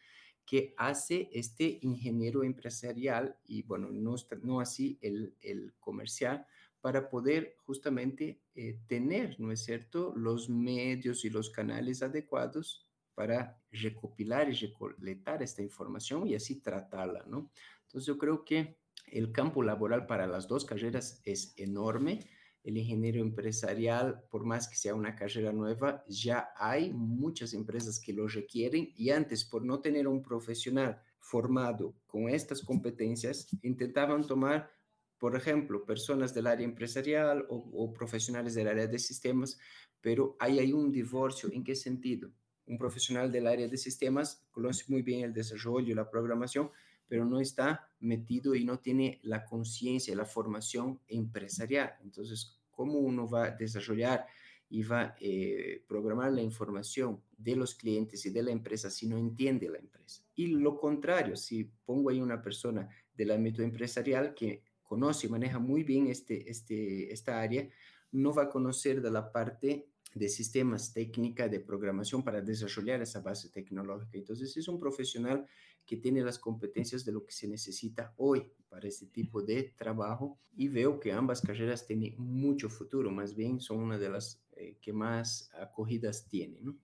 que 0.49 0.75
hace 0.79 1.29
este 1.35 1.79
ingeniero 1.83 2.43
empresarial 2.43 3.37
y 3.45 3.65
bueno, 3.65 3.91
no, 3.91 4.17
no 4.43 4.61
así 4.61 4.99
el, 5.03 5.35
el 5.43 5.75
comercial 5.79 6.47
para 6.81 7.11
poder 7.11 7.57
justamente 7.67 8.41
eh, 8.55 8.79
tener, 8.87 9.39
¿no 9.39 9.53
es 9.53 9.63
cierto?, 9.63 10.15
los 10.17 10.49
medios 10.49 11.27
y 11.27 11.31
los 11.31 11.51
canales 11.51 12.03
adecuados 12.03 12.89
para 13.15 13.61
recopilar 13.71 14.49
y 14.49 14.55
recolectar 14.55 15.43
esta 15.43 15.61
información 15.61 16.27
y 16.27 16.35
así 16.35 16.63
tratarla, 16.63 17.25
¿no? 17.27 17.51
Entonces 17.83 18.07
yo 18.07 18.17
creo 18.17 18.43
que 18.43 18.79
el 19.09 19.33
campo 19.33 19.63
laboral 19.63 20.07
para 20.07 20.27
las 20.27 20.49
dos 20.49 20.65
carreras 20.65 21.21
es 21.25 21.53
enorme 21.59 22.21
el 22.69 22.77
ingeniero 22.77 23.23
empresarial, 23.23 24.23
por 24.31 24.45
más 24.45 24.69
que 24.69 24.77
sea 24.77 24.95
una 24.95 25.17
carrera 25.17 25.53
nueva, 25.55 26.05
ya 26.07 26.51
hay 26.55 26.93
muchas 26.93 27.55
empresas 27.55 27.99
que 27.99 28.13
lo 28.13 28.29
requieren 28.29 28.93
y 28.95 29.09
antes, 29.09 29.43
por 29.43 29.65
no 29.65 29.81
tener 29.81 30.07
un 30.07 30.23
profesional 30.23 31.01
formado 31.19 31.95
con 32.07 32.29
estas 32.29 32.61
competencias, 32.63 33.49
intentaban 33.63 34.27
tomar, 34.27 34.71
por 35.17 35.35
ejemplo, 35.35 35.87
personas 35.87 36.35
del 36.35 36.47
área 36.47 36.67
empresarial 36.67 37.47
o, 37.49 37.95
profesionales 37.95 38.55
del 38.55 38.69
área 38.69 38.87
de 38.87 38.99
sistemas, 38.99 39.59
pero 40.03 40.37
ahí 40.39 40.59
hay 40.59 40.75
un 40.75 40.93
divorcio. 40.93 41.49
¿En 41.51 41.65
qué 41.65 41.75
sentido? 41.75 42.31
Un 42.67 42.77
profesional 42.77 43.33
del 43.33 43.47
área 43.47 43.67
de 43.67 43.79
sistemas 43.79 44.47
conoce 44.51 44.85
muy 44.89 45.01
bien 45.01 45.23
el 45.25 45.33
desarrollo, 45.33 45.95
la 45.95 46.11
programación, 46.11 46.71
pero 47.07 47.25
no 47.25 47.41
está 47.41 47.89
metido 48.01 48.55
y 48.55 48.67
no 48.67 48.79
tiene 48.79 49.21
la 49.23 49.47
conciencia, 49.47 50.15
la 50.15 50.27
formación 50.27 51.01
empresarial. 51.09 51.95
Entonces, 52.03 52.58
cómo 52.79 53.01
uno 53.01 53.29
va 53.29 53.47
a 53.47 53.51
desarrollar 53.51 54.25
y 54.71 54.85
va 54.85 55.01
a 55.01 55.17
eh, 55.21 55.83
programar 55.89 56.31
la 56.31 56.43
información 56.43 57.21
de 57.37 57.57
los 57.57 57.75
clientes 57.75 58.25
y 58.25 58.31
de 58.31 58.45
la 58.45 58.53
empresa 58.53 58.89
si 58.89 59.09
no 59.09 59.19
entiende 59.19 59.69
la 59.69 59.79
empresa. 59.79 60.23
Y 60.37 60.47
lo 60.47 60.79
contrario, 60.79 61.35
si 61.35 61.65
pongo 61.85 62.11
ahí 62.11 62.21
una 62.21 62.41
persona 62.41 62.89
del 63.17 63.33
ámbito 63.33 63.63
empresarial 63.63 64.33
que 64.33 64.63
conoce 64.85 65.27
y 65.27 65.31
maneja 65.31 65.59
muy 65.59 65.83
bien 65.83 66.07
este, 66.07 66.49
este, 66.49 67.13
esta 67.13 67.41
área, 67.41 67.69
no 68.13 68.33
va 68.33 68.45
a 68.45 68.49
conocer 68.49 69.03
de 69.03 69.11
la 69.11 69.33
parte 69.33 69.89
de 70.15 70.29
sistemas 70.29 70.93
técnica 70.93 71.49
de 71.49 71.59
programación 71.59 72.23
para 72.23 72.41
desarrollar 72.41 73.03
esa 73.03 73.21
base 73.21 73.51
tecnológica. 73.51 74.17
Entonces 74.17 74.57
es 74.57 74.69
un 74.69 74.79
profesional 74.79 75.45
que 75.89 75.97
tiene 75.97 76.23
las 76.23 76.39
competencias 76.39 77.05
de 77.05 77.13
lo 77.13 77.25
que 77.25 77.33
se 77.33 77.49
necesita 77.49 78.15
hoy 78.19 78.53
para 78.69 78.87
este 78.87 79.07
tipo 79.07 79.43
de 79.43 79.75
trabajo 79.77 80.39
y 80.55 80.69
veo 80.69 81.01
que 81.01 81.13
ambas 81.13 81.41
carreras 81.41 81.87
tienen 81.87 82.15
mucho 82.19 82.69
futuro, 82.69 83.11
más 83.11 83.35
bien 83.35 83.59
son 83.59 83.79
una 83.79 83.99
de 83.99 84.11
las 84.11 84.41
eh, 84.57 84.77
que 84.81 84.93
más 84.93 85.51
acogidas 85.61 86.29
tienen. 86.29 86.79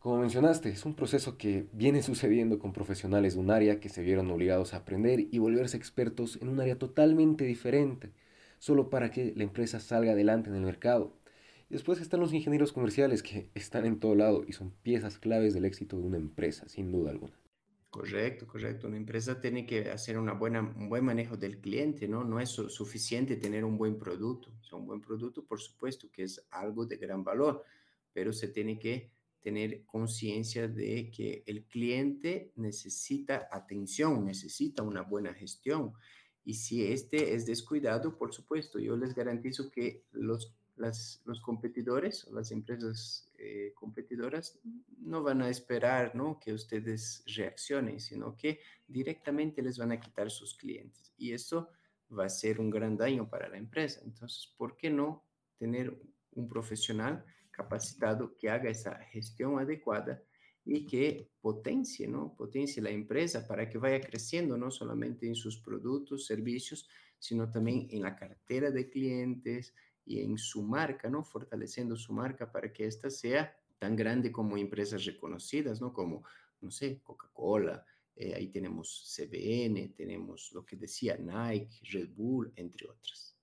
Como 0.00 0.18
mencionaste, 0.18 0.70
es 0.70 0.84
un 0.84 0.94
proceso 0.94 1.38
que 1.38 1.68
viene 1.72 2.02
sucediendo 2.02 2.58
con 2.58 2.72
profesionales 2.72 3.34
de 3.34 3.40
un 3.40 3.52
área 3.52 3.78
que 3.78 3.88
se 3.88 4.02
vieron 4.02 4.28
obligados 4.30 4.74
a 4.74 4.78
aprender 4.78 5.28
y 5.30 5.38
volverse 5.38 5.76
expertos 5.76 6.36
en 6.42 6.48
un 6.48 6.60
área 6.60 6.76
totalmente 6.76 7.44
diferente, 7.44 8.12
solo 8.58 8.90
para 8.90 9.12
que 9.12 9.32
la 9.36 9.44
empresa 9.44 9.78
salga 9.78 10.12
adelante 10.12 10.50
en 10.50 10.56
el 10.56 10.62
mercado 10.62 11.14
después 11.72 12.02
están 12.02 12.20
los 12.20 12.34
ingenieros 12.34 12.72
comerciales 12.72 13.22
que 13.22 13.48
están 13.54 13.86
en 13.86 13.98
todo 13.98 14.14
lado 14.14 14.44
y 14.46 14.52
son 14.52 14.72
piezas 14.82 15.18
claves 15.18 15.54
del 15.54 15.64
éxito 15.64 15.96
de 15.96 16.02
una 16.02 16.18
empresa, 16.18 16.68
sin 16.68 16.92
duda 16.92 17.10
alguna. 17.10 17.32
Correcto, 17.92 18.46
correcto. 18.46 18.88
Una 18.88 18.96
empresa 18.96 19.38
tiene 19.38 19.66
que 19.66 19.90
hacer 19.90 20.16
una 20.16 20.32
buena, 20.32 20.62
un 20.62 20.88
buen 20.88 21.04
manejo 21.04 21.36
del 21.36 21.60
cliente, 21.60 22.08
¿no? 22.08 22.24
No 22.24 22.40
es 22.40 22.48
suficiente 22.48 23.36
tener 23.36 23.66
un 23.66 23.76
buen 23.76 23.98
producto. 23.98 24.50
O 24.70 24.76
un 24.78 24.86
buen 24.86 25.02
producto, 25.02 25.44
por 25.44 25.60
supuesto, 25.60 26.10
que 26.10 26.22
es 26.22 26.42
algo 26.52 26.86
de 26.86 26.96
gran 26.96 27.22
valor, 27.22 27.62
pero 28.14 28.32
se 28.32 28.48
tiene 28.48 28.78
que 28.78 29.10
tener 29.42 29.84
conciencia 29.84 30.68
de 30.68 31.10
que 31.10 31.44
el 31.46 31.64
cliente 31.66 32.50
necesita 32.56 33.46
atención, 33.52 34.24
necesita 34.24 34.82
una 34.82 35.02
buena 35.02 35.34
gestión. 35.34 35.92
Y 36.46 36.54
si 36.54 36.86
este 36.86 37.34
es 37.34 37.44
descuidado, 37.44 38.16
por 38.16 38.32
supuesto, 38.32 38.78
yo 38.78 38.96
les 38.96 39.14
garantizo 39.14 39.70
que 39.70 40.06
los 40.12 40.54
los 40.76 41.40
competidores 41.42 42.26
las 42.32 42.50
empresas 42.50 43.28
eh, 43.44 43.72
competidoras 43.74 44.60
no 44.98 45.24
van 45.24 45.42
a 45.42 45.48
esperar 45.48 46.14
¿no? 46.14 46.38
que 46.38 46.52
ustedes 46.52 47.24
reaccionen, 47.26 47.98
sino 47.98 48.36
que 48.36 48.60
directamente 48.86 49.62
les 49.62 49.78
van 49.78 49.90
a 49.90 49.98
quitar 49.98 50.30
sus 50.30 50.56
clientes. 50.56 51.12
Y 51.16 51.32
eso 51.32 51.68
va 52.16 52.26
a 52.26 52.28
ser 52.28 52.60
un 52.60 52.70
gran 52.70 52.96
daño 52.96 53.28
para 53.28 53.48
la 53.48 53.58
empresa. 53.58 54.00
Entonces, 54.04 54.54
¿por 54.56 54.76
qué 54.76 54.90
no 54.90 55.24
tener 55.58 56.00
un 56.34 56.48
profesional 56.48 57.24
capacitado 57.50 58.36
que 58.36 58.48
haga 58.48 58.70
esa 58.70 58.94
gestión 59.06 59.58
adecuada 59.58 60.22
y 60.64 60.86
que 60.86 61.32
potencie, 61.40 62.06
¿no? 62.06 62.36
Potencie 62.36 62.80
la 62.80 62.90
empresa 62.90 63.44
para 63.48 63.68
que 63.68 63.78
vaya 63.78 64.00
creciendo 64.00 64.56
no 64.56 64.70
solamente 64.70 65.26
en 65.26 65.34
sus 65.34 65.58
productos, 65.58 66.26
servicios, 66.26 66.88
sino 67.18 67.50
también 67.50 67.88
en 67.90 68.02
la 68.02 68.14
cartera 68.14 68.70
de 68.70 68.88
clientes, 68.88 69.74
y 70.04 70.20
en 70.20 70.38
su 70.38 70.62
marca, 70.62 71.08
¿no? 71.08 71.22
Fortaleciendo 71.22 71.96
su 71.96 72.12
marca 72.12 72.50
para 72.50 72.72
que 72.72 72.86
ésta 72.86 73.10
sea 73.10 73.56
tan 73.78 73.96
grande 73.96 74.30
como 74.30 74.56
empresas 74.56 75.04
reconocidas, 75.04 75.80
¿no? 75.80 75.92
Como, 75.92 76.24
no 76.60 76.70
sé, 76.70 77.00
Coca-Cola, 77.02 77.84
eh, 78.14 78.34
ahí 78.34 78.48
tenemos 78.48 79.14
CBN, 79.16 79.88
tenemos 79.96 80.52
lo 80.52 80.64
que 80.64 80.76
decía 80.76 81.16
Nike, 81.16 81.80
Red 81.90 82.10
Bull, 82.14 82.52
entre 82.56 82.88
otras. 82.88 83.36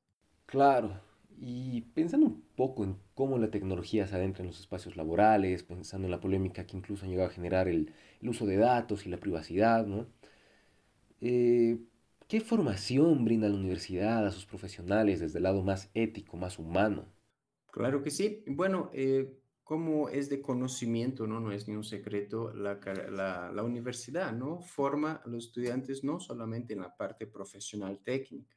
Claro, 0.45 1.01
y 1.37 1.81
pensando 1.81 2.27
un 2.27 2.41
poco 2.55 2.83
en 2.83 2.97
cómo 3.13 3.37
la 3.37 3.49
tecnología 3.49 4.07
se 4.07 4.15
adentra 4.15 4.43
en 4.43 4.47
los 4.47 4.59
espacios 4.59 4.95
laborales, 4.95 5.63
pensando 5.63 6.07
en 6.07 6.11
la 6.11 6.19
polémica 6.19 6.65
que 6.65 6.77
incluso 6.77 7.05
han 7.05 7.11
llegado 7.11 7.29
a 7.29 7.33
generar 7.33 7.67
el, 7.67 7.93
el 8.21 8.29
uso 8.29 8.45
de 8.45 8.57
datos 8.57 9.05
y 9.05 9.09
la 9.09 9.19
privacidad, 9.19 9.85
¿no? 9.85 10.07
Eh, 11.21 11.77
¿Qué 12.29 12.41
formación 12.41 13.25
brinda 13.25 13.49
la 13.49 13.55
universidad 13.55 14.27
a 14.27 14.29
sus 14.29 14.45
profesionales 14.45 15.19
desde 15.19 15.39
el 15.39 15.43
lado 15.45 15.63
más 15.63 15.89
ético, 15.95 16.37
más 16.37 16.59
humano? 16.59 17.11
Claro 17.71 18.03
que 18.03 18.11
sí. 18.11 18.43
Bueno, 18.45 18.91
eh, 18.93 19.41
como 19.63 20.09
es 20.09 20.29
de 20.29 20.39
conocimiento, 20.39 21.25
¿no? 21.25 21.39
No 21.39 21.51
es 21.51 21.67
ni 21.67 21.75
un 21.75 21.83
secreto, 21.83 22.53
la, 22.53 22.79
la, 23.09 23.51
la, 23.51 23.63
universidad, 23.63 24.31
¿no? 24.31 24.61
Forma 24.61 25.23
a 25.25 25.27
los 25.27 25.47
estudiantes 25.47 26.03
no 26.03 26.19
solamente 26.19 26.73
en 26.73 26.81
la 26.81 26.95
parte 26.95 27.25
profesional 27.25 27.99
técnica, 28.03 28.55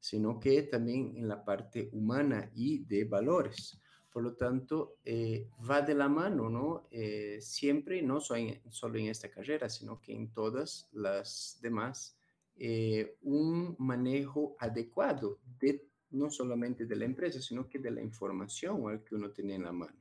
sino 0.00 0.40
que 0.40 0.62
también 0.62 1.12
en 1.14 1.28
la 1.28 1.44
parte 1.44 1.90
humana 1.92 2.50
y 2.54 2.78
de 2.78 3.04
valores. 3.04 3.78
Por 4.10 4.22
lo 4.22 4.36
tanto, 4.36 4.96
eh, 5.04 5.50
va 5.70 5.82
de 5.82 5.94
la 5.94 6.08
mano, 6.08 6.48
¿no? 6.48 6.88
Eh, 6.90 7.36
siempre, 7.42 8.00
no 8.00 8.20
solo 8.22 8.96
en 8.98 9.08
esta 9.08 9.30
carrera, 9.30 9.68
sino 9.68 10.00
que 10.00 10.14
en 10.14 10.32
todas 10.32 10.88
las 10.92 11.58
demás, 11.60 12.16
eh, 12.56 13.16
un 13.22 13.74
manejo 13.78 14.56
adecuado 14.58 15.40
de 15.58 15.88
no 16.10 16.30
solamente 16.30 16.86
de 16.86 16.96
la 16.96 17.06
empresa, 17.06 17.40
sino 17.40 17.68
que 17.68 17.78
de 17.78 17.90
la 17.90 18.02
información 18.02 19.02
que 19.04 19.14
uno 19.14 19.30
tiene 19.30 19.54
en 19.54 19.62
la 19.62 19.72
mano. 19.72 19.98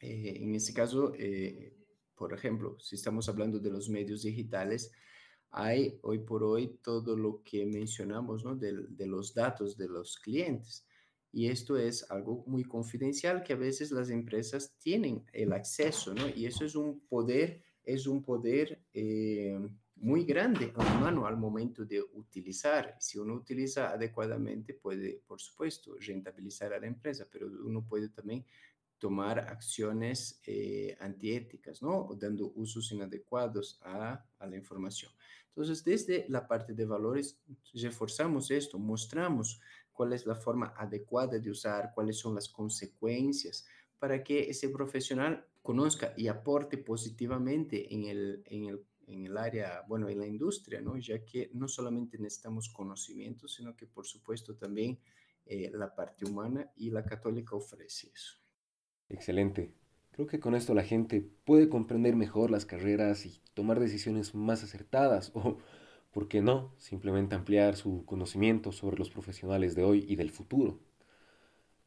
en 0.00 0.54
este 0.54 0.72
caso, 0.72 1.12
por 2.14 2.32
ejemplo, 2.32 2.78
si 2.78 2.94
estamos 2.94 3.28
hablando 3.28 3.58
de 3.58 3.70
los 3.70 3.88
medios 3.88 4.22
digitales, 4.22 4.92
hay 5.50 5.98
hoy 6.02 6.20
por 6.20 6.44
hoy 6.44 6.78
todo 6.82 7.16
lo 7.16 7.42
que 7.42 7.66
mencionamos, 7.66 8.44
¿no? 8.44 8.54
De, 8.54 8.72
de 8.88 9.06
los 9.06 9.34
datos 9.34 9.76
de 9.76 9.88
los 9.88 10.16
clientes 10.16 10.86
y 11.32 11.48
esto 11.48 11.78
es 11.78 12.08
algo 12.10 12.44
muy 12.46 12.62
confidencial 12.64 13.42
que 13.42 13.54
a 13.54 13.56
veces 13.56 13.90
las 13.90 14.10
empresas 14.10 14.76
tienen 14.78 15.24
el 15.32 15.52
acceso, 15.54 16.14
¿no? 16.14 16.28
Y 16.28 16.44
eso 16.44 16.66
es 16.66 16.74
un 16.74 17.00
poder, 17.08 17.62
es 17.82 18.06
un 18.06 18.22
poder 18.22 18.84
eh, 18.92 19.58
muy 20.02 20.24
grande 20.24 20.72
a 20.74 20.84
la 20.84 20.94
mano 20.94 21.26
al 21.26 21.36
momento 21.36 21.84
de 21.84 22.02
utilizar. 22.02 22.96
Si 22.98 23.18
uno 23.18 23.34
utiliza 23.34 23.90
adecuadamente, 23.90 24.74
puede, 24.74 25.22
por 25.26 25.40
supuesto, 25.40 25.96
rentabilizar 26.00 26.72
a 26.72 26.80
la 26.80 26.88
empresa, 26.88 27.28
pero 27.30 27.46
uno 27.46 27.86
puede 27.86 28.08
también 28.08 28.44
tomar 28.98 29.38
acciones 29.38 30.40
eh, 30.44 30.96
antiéticas, 31.00 31.82
¿no? 31.82 32.06
O 32.06 32.16
dando 32.16 32.52
usos 32.56 32.90
inadecuados 32.90 33.78
a, 33.82 34.24
a, 34.38 34.46
la 34.46 34.56
información. 34.56 35.12
Entonces, 35.48 35.84
desde 35.84 36.26
la 36.28 36.48
parte 36.48 36.74
de 36.74 36.84
valores, 36.84 37.40
reforzamos 37.72 38.50
esto, 38.50 38.80
mostramos 38.80 39.60
cuál 39.92 40.14
es 40.14 40.26
la 40.26 40.34
forma 40.34 40.74
adecuada 40.76 41.38
de 41.38 41.50
usar, 41.50 41.92
cuáles 41.94 42.18
son 42.18 42.34
las 42.34 42.48
consecuencias 42.48 43.66
para 44.00 44.24
que 44.24 44.50
ese 44.50 44.68
profesional 44.68 45.46
conozca 45.62 46.12
y 46.16 46.26
aporte 46.26 46.76
positivamente 46.76 47.94
en 47.94 48.06
el, 48.06 48.42
en 48.46 48.64
el, 48.64 48.84
en 49.12 49.26
el 49.26 49.36
área, 49.36 49.84
bueno, 49.88 50.08
en 50.08 50.18
la 50.18 50.26
industria, 50.26 50.80
¿no? 50.80 50.96
Ya 50.96 51.24
que 51.24 51.50
no 51.54 51.68
solamente 51.68 52.18
necesitamos 52.18 52.68
conocimiento, 52.68 53.46
sino 53.48 53.76
que 53.76 53.86
por 53.86 54.06
supuesto 54.06 54.56
también 54.56 54.98
eh, 55.46 55.70
la 55.72 55.94
parte 55.94 56.24
humana 56.24 56.70
y 56.76 56.90
la 56.90 57.04
católica 57.04 57.56
ofrece 57.56 58.10
eso. 58.14 58.38
Excelente. 59.08 59.74
Creo 60.12 60.26
que 60.26 60.40
con 60.40 60.54
esto 60.54 60.74
la 60.74 60.84
gente 60.84 61.26
puede 61.44 61.68
comprender 61.68 62.16
mejor 62.16 62.50
las 62.50 62.66
carreras 62.66 63.24
y 63.26 63.40
tomar 63.54 63.80
decisiones 63.80 64.34
más 64.34 64.62
acertadas 64.62 65.32
o 65.34 65.58
¿por 66.12 66.28
qué 66.28 66.42
no? 66.42 66.74
Simplemente 66.78 67.34
ampliar 67.34 67.76
su 67.76 68.04
conocimiento 68.04 68.72
sobre 68.72 68.98
los 68.98 69.10
profesionales 69.10 69.74
de 69.74 69.84
hoy 69.84 70.04
y 70.08 70.16
del 70.16 70.30
futuro. 70.30 70.80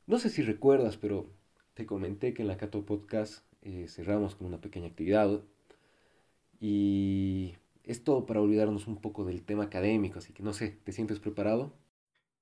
No 0.08 0.20
sé 0.20 0.30
si 0.30 0.42
recuerdas, 0.42 0.98
pero 0.98 1.30
te 1.74 1.86
comenté 1.86 2.34
que 2.34 2.42
en 2.42 2.48
la 2.48 2.58
Cato 2.58 2.86
Podcast 2.86 3.44
eh, 3.62 3.88
cerramos 3.88 4.36
con 4.36 4.48
una 4.48 4.62
pequeña 4.62 4.88
actividad 4.88 5.44
y 6.68 7.56
es 7.84 8.04
todo 8.04 8.26
para 8.26 8.42
olvidarnos 8.42 8.88
un 8.88 9.00
poco 9.00 9.24
del 9.24 9.44
tema 9.44 9.66
académico, 9.66 10.18
así 10.18 10.34
que 10.34 10.42
no 10.42 10.52
sé, 10.52 10.80
¿te 10.84 10.92
sientes 10.92 11.20
preparado? 11.20 11.78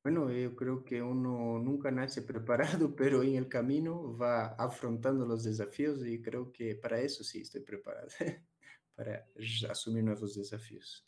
Bueno, 0.01 0.31
yo 0.31 0.55
creo 0.55 0.85
que 0.85 1.01
uno 1.01 1.59
nunca 1.59 1.91
nace 1.91 2.21
preparado, 2.31 2.95
pero 2.95 3.21
en 3.21 3.35
el 3.35 3.49
camino 3.49 4.17
va 4.17 4.53
afrontando 4.53 5.25
los 5.25 5.43
desafíos 5.43 6.07
y 6.07 6.21
creo 6.21 6.53
que 6.53 6.73
para 6.75 7.01
eso 7.01 7.21
sí 7.25 7.41
estoy 7.41 7.63
preparado, 7.63 8.07
para 8.95 9.27
asumir 9.69 10.05
nuevos 10.05 10.35
desafíos. 10.35 11.05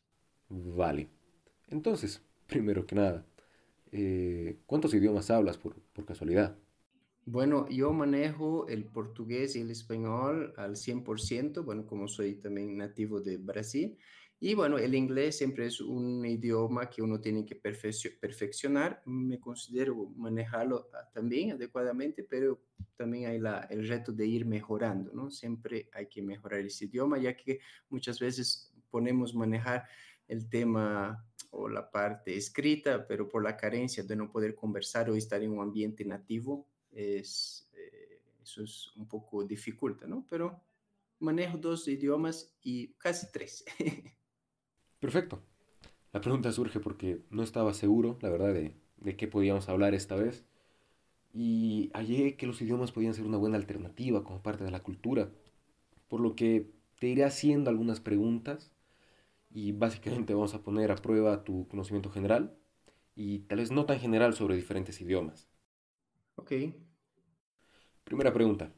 Vale. 0.50 1.08
Entonces, 1.70 2.22
primero 2.48 2.86
que 2.86 2.96
nada, 2.96 3.26
eh, 3.94 4.58
¿cuántos 4.66 4.94
idiomas 4.94 5.32
hablas 5.32 5.58
por, 5.58 5.80
por, 5.94 6.04
casualidad? 6.04 6.58
Bueno, 7.28 7.68
yo 7.70 7.92
manejo 7.92 8.68
el 8.68 8.86
portugués 8.86 9.56
y 9.56 9.62
el 9.62 9.72
español 9.72 10.54
al 10.58 10.76
100%, 10.76 11.64
bueno, 11.64 11.88
como 11.88 12.08
soy 12.08 12.36
también 12.36 12.78
nativo 12.78 13.20
de 13.20 13.38
Brasil. 13.38 13.98
Y 14.40 14.54
bueno, 14.54 14.78
el 14.78 14.94
inglés 14.94 15.38
siempre 15.38 15.66
es 15.66 15.82
un 15.82 16.24
idioma 16.24 16.88
que 16.88 17.02
uno 17.02 17.20
tiene 17.20 17.44
que 17.44 17.56
perfeccionar. 17.56 19.02
Me 19.06 19.40
considero 19.40 19.96
manejarlo 20.16 20.88
ah, 20.94 21.10
también 21.12 21.54
adecuadamente, 21.54 22.24
pero 22.24 22.62
también 22.96 23.28
hay 23.32 23.40
la, 23.40 23.62
el 23.72 23.88
reto 23.88 24.12
de 24.12 24.28
ir 24.28 24.46
mejorando, 24.46 25.12
¿no? 25.12 25.32
Siempre 25.32 25.90
hay 25.94 26.08
que 26.08 26.22
mejorar 26.22 26.60
ese 26.60 26.86
idioma, 26.86 27.18
ya 27.18 27.36
que 27.36 27.60
muchas 27.90 28.20
veces 28.20 28.72
ponemos 28.92 29.34
manejar 29.34 29.86
el 30.28 30.48
tema 30.48 31.26
o 31.50 31.70
la 31.70 31.90
parte 31.90 32.36
escrita, 32.38 33.08
pero 33.08 33.28
por 33.28 33.42
la 33.44 33.58
carencia 33.58 34.04
de 34.04 34.16
no 34.16 34.30
poder 34.32 34.54
conversar 34.54 35.10
o 35.10 35.16
estar 35.16 35.42
en 35.42 35.52
un 35.52 35.62
ambiente 35.62 36.06
nativo, 36.06 36.68
es, 36.96 37.70
eh, 37.76 38.22
eso 38.42 38.64
es 38.64 38.96
un 38.96 39.08
poco 39.08 39.44
dificulta, 39.44 40.08
¿no? 40.08 40.26
Pero 40.30 40.62
manejo 41.20 41.58
dos 41.58 41.88
idiomas 41.88 42.56
y 42.64 42.94
casi 42.96 43.28
tres. 43.32 43.66
Perfecto. 45.00 45.44
La 46.14 46.22
pregunta 46.22 46.52
surge 46.52 46.80
porque 46.80 47.22
no 47.30 47.44
estaba 47.44 47.74
seguro, 47.74 48.18
la 48.22 48.30
verdad, 48.30 48.54
de, 48.54 48.76
de 48.98 49.18
qué 49.18 49.28
podíamos 49.28 49.70
hablar 49.70 49.94
esta 49.94 50.16
vez. 50.16 50.46
Y 51.34 51.92
hallé 51.94 52.38
que 52.38 52.48
los 52.48 52.62
idiomas 52.62 52.92
podían 52.92 53.14
ser 53.14 53.26
una 53.26 53.38
buena 53.38 53.58
alternativa 53.58 54.24
como 54.24 54.42
parte 54.44 54.64
de 54.64 54.72
la 54.72 54.84
cultura. 54.84 55.32
Por 56.10 56.22
lo 56.22 56.36
que 56.36 56.72
te 57.00 57.08
iré 57.10 57.26
haciendo 57.26 57.70
algunas 57.70 58.00
preguntas 58.02 58.74
y 59.52 59.74
básicamente 59.74 60.34
vamos 60.36 60.56
a 60.56 60.64
poner 60.64 60.92
a 60.92 60.98
prueba 60.98 61.44
tu 61.44 61.68
conocimiento 61.70 62.12
general 62.12 62.58
y 63.16 63.40
tal 63.42 63.60
vez 63.60 63.72
no 63.72 63.86
tan 63.86 64.00
general 64.00 64.36
sobre 64.36 64.56
diferentes 64.58 65.02
idiomas. 65.02 65.50
Ok. 66.36 66.52
Primera 68.06 68.32
pregunta. 68.32 68.72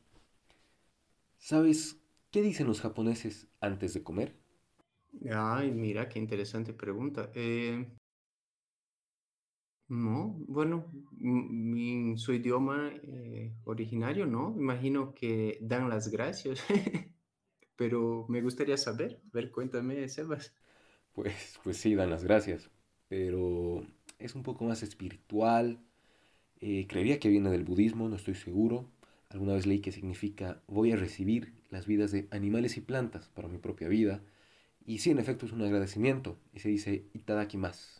¿Sabes 1.39 1.99
qué 2.29 2.43
dicen 2.43 2.67
los 2.67 2.81
japoneses 2.81 3.47
antes 3.59 3.95
de 3.95 4.03
comer? 4.03 4.35
Ay, 5.31 5.71
mira, 5.71 6.09
qué 6.09 6.17
interesante 6.19 6.73
pregunta. 6.73 7.31
Eh, 7.35 7.85
no, 9.89 10.35
bueno, 10.47 10.85
en 11.21 12.17
su 12.17 12.33
idioma 12.33 12.91
eh, 13.03 13.53
originario, 13.65 14.25
no. 14.25 14.53
Imagino 14.57 15.13
que 15.13 15.57
dan 15.61 15.89
las 15.89 16.09
gracias, 16.09 16.63
pero 17.77 18.25
me 18.29 18.41
gustaría 18.41 18.77
saber. 18.77 19.21
A 19.27 19.29
ver, 19.33 19.51
cuéntame, 19.51 20.07
Sebas 20.09 20.53
pues, 21.13 21.59
pues 21.63 21.77
sí, 21.77 21.95
dan 21.95 22.09
las 22.09 22.23
gracias. 22.23 22.69
Pero 23.07 23.85
es 24.19 24.35
un 24.35 24.43
poco 24.43 24.65
más 24.65 24.83
espiritual. 24.83 25.79
Eh, 26.61 26.87
creería 26.87 27.19
que 27.19 27.29
viene 27.29 27.51
del 27.51 27.65
budismo, 27.65 28.09
no 28.09 28.15
estoy 28.17 28.35
seguro. 28.35 28.89
Alguna 29.29 29.53
vez 29.53 29.65
leí 29.65 29.79
que 29.81 29.91
significa 29.91 30.61
voy 30.67 30.91
a 30.91 30.95
recibir 30.95 31.53
las 31.69 31.85
vidas 31.85 32.11
de 32.11 32.27
animales 32.31 32.77
y 32.77 32.81
plantas 32.81 33.27
para 33.29 33.47
mi 33.47 33.57
propia 33.57 33.87
vida. 33.87 34.23
Y 34.85 34.99
sí, 34.99 35.11
en 35.11 35.19
efecto 35.19 35.45
es 35.45 35.51
un 35.51 35.61
agradecimiento. 35.61 36.37
Y 36.53 36.59
se 36.59 36.69
dice 36.69 37.05
itadakimasu. 37.13 37.99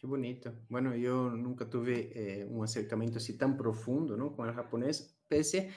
Qué 0.00 0.06
bonito. 0.06 0.52
Bueno, 0.68 0.94
yo 0.96 1.30
nunca 1.30 1.70
tuve 1.70 2.10
eh, 2.14 2.44
un 2.44 2.64
acercamiento 2.64 3.18
así 3.18 3.38
tan 3.38 3.56
profundo 3.56 4.16
¿no? 4.16 4.34
con 4.36 4.48
el 4.48 4.54
japonés, 4.54 5.16
pese 5.28 5.70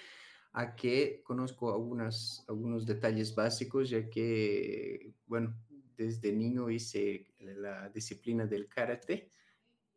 a 0.53 0.75
que 0.75 1.21
conozco 1.23 1.71
algunas, 1.71 2.43
algunos 2.47 2.85
detalles 2.85 3.35
básicos, 3.35 3.89
ya 3.91 4.09
que, 4.09 5.13
bueno, 5.27 5.55
desde 5.95 6.33
niño 6.33 6.69
hice 6.69 7.27
la 7.39 7.89
disciplina 7.89 8.45
del 8.47 8.67
karate. 8.67 9.31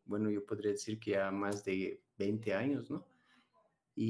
Bueno, 0.05 0.29
yo 0.29 0.45
podría 0.45 0.71
decir 0.71 0.99
que 0.99 1.17
a 1.17 1.31
más 1.31 1.65
de 1.65 2.01
20 2.17 2.53
años, 2.53 2.89
¿no? 2.91 3.10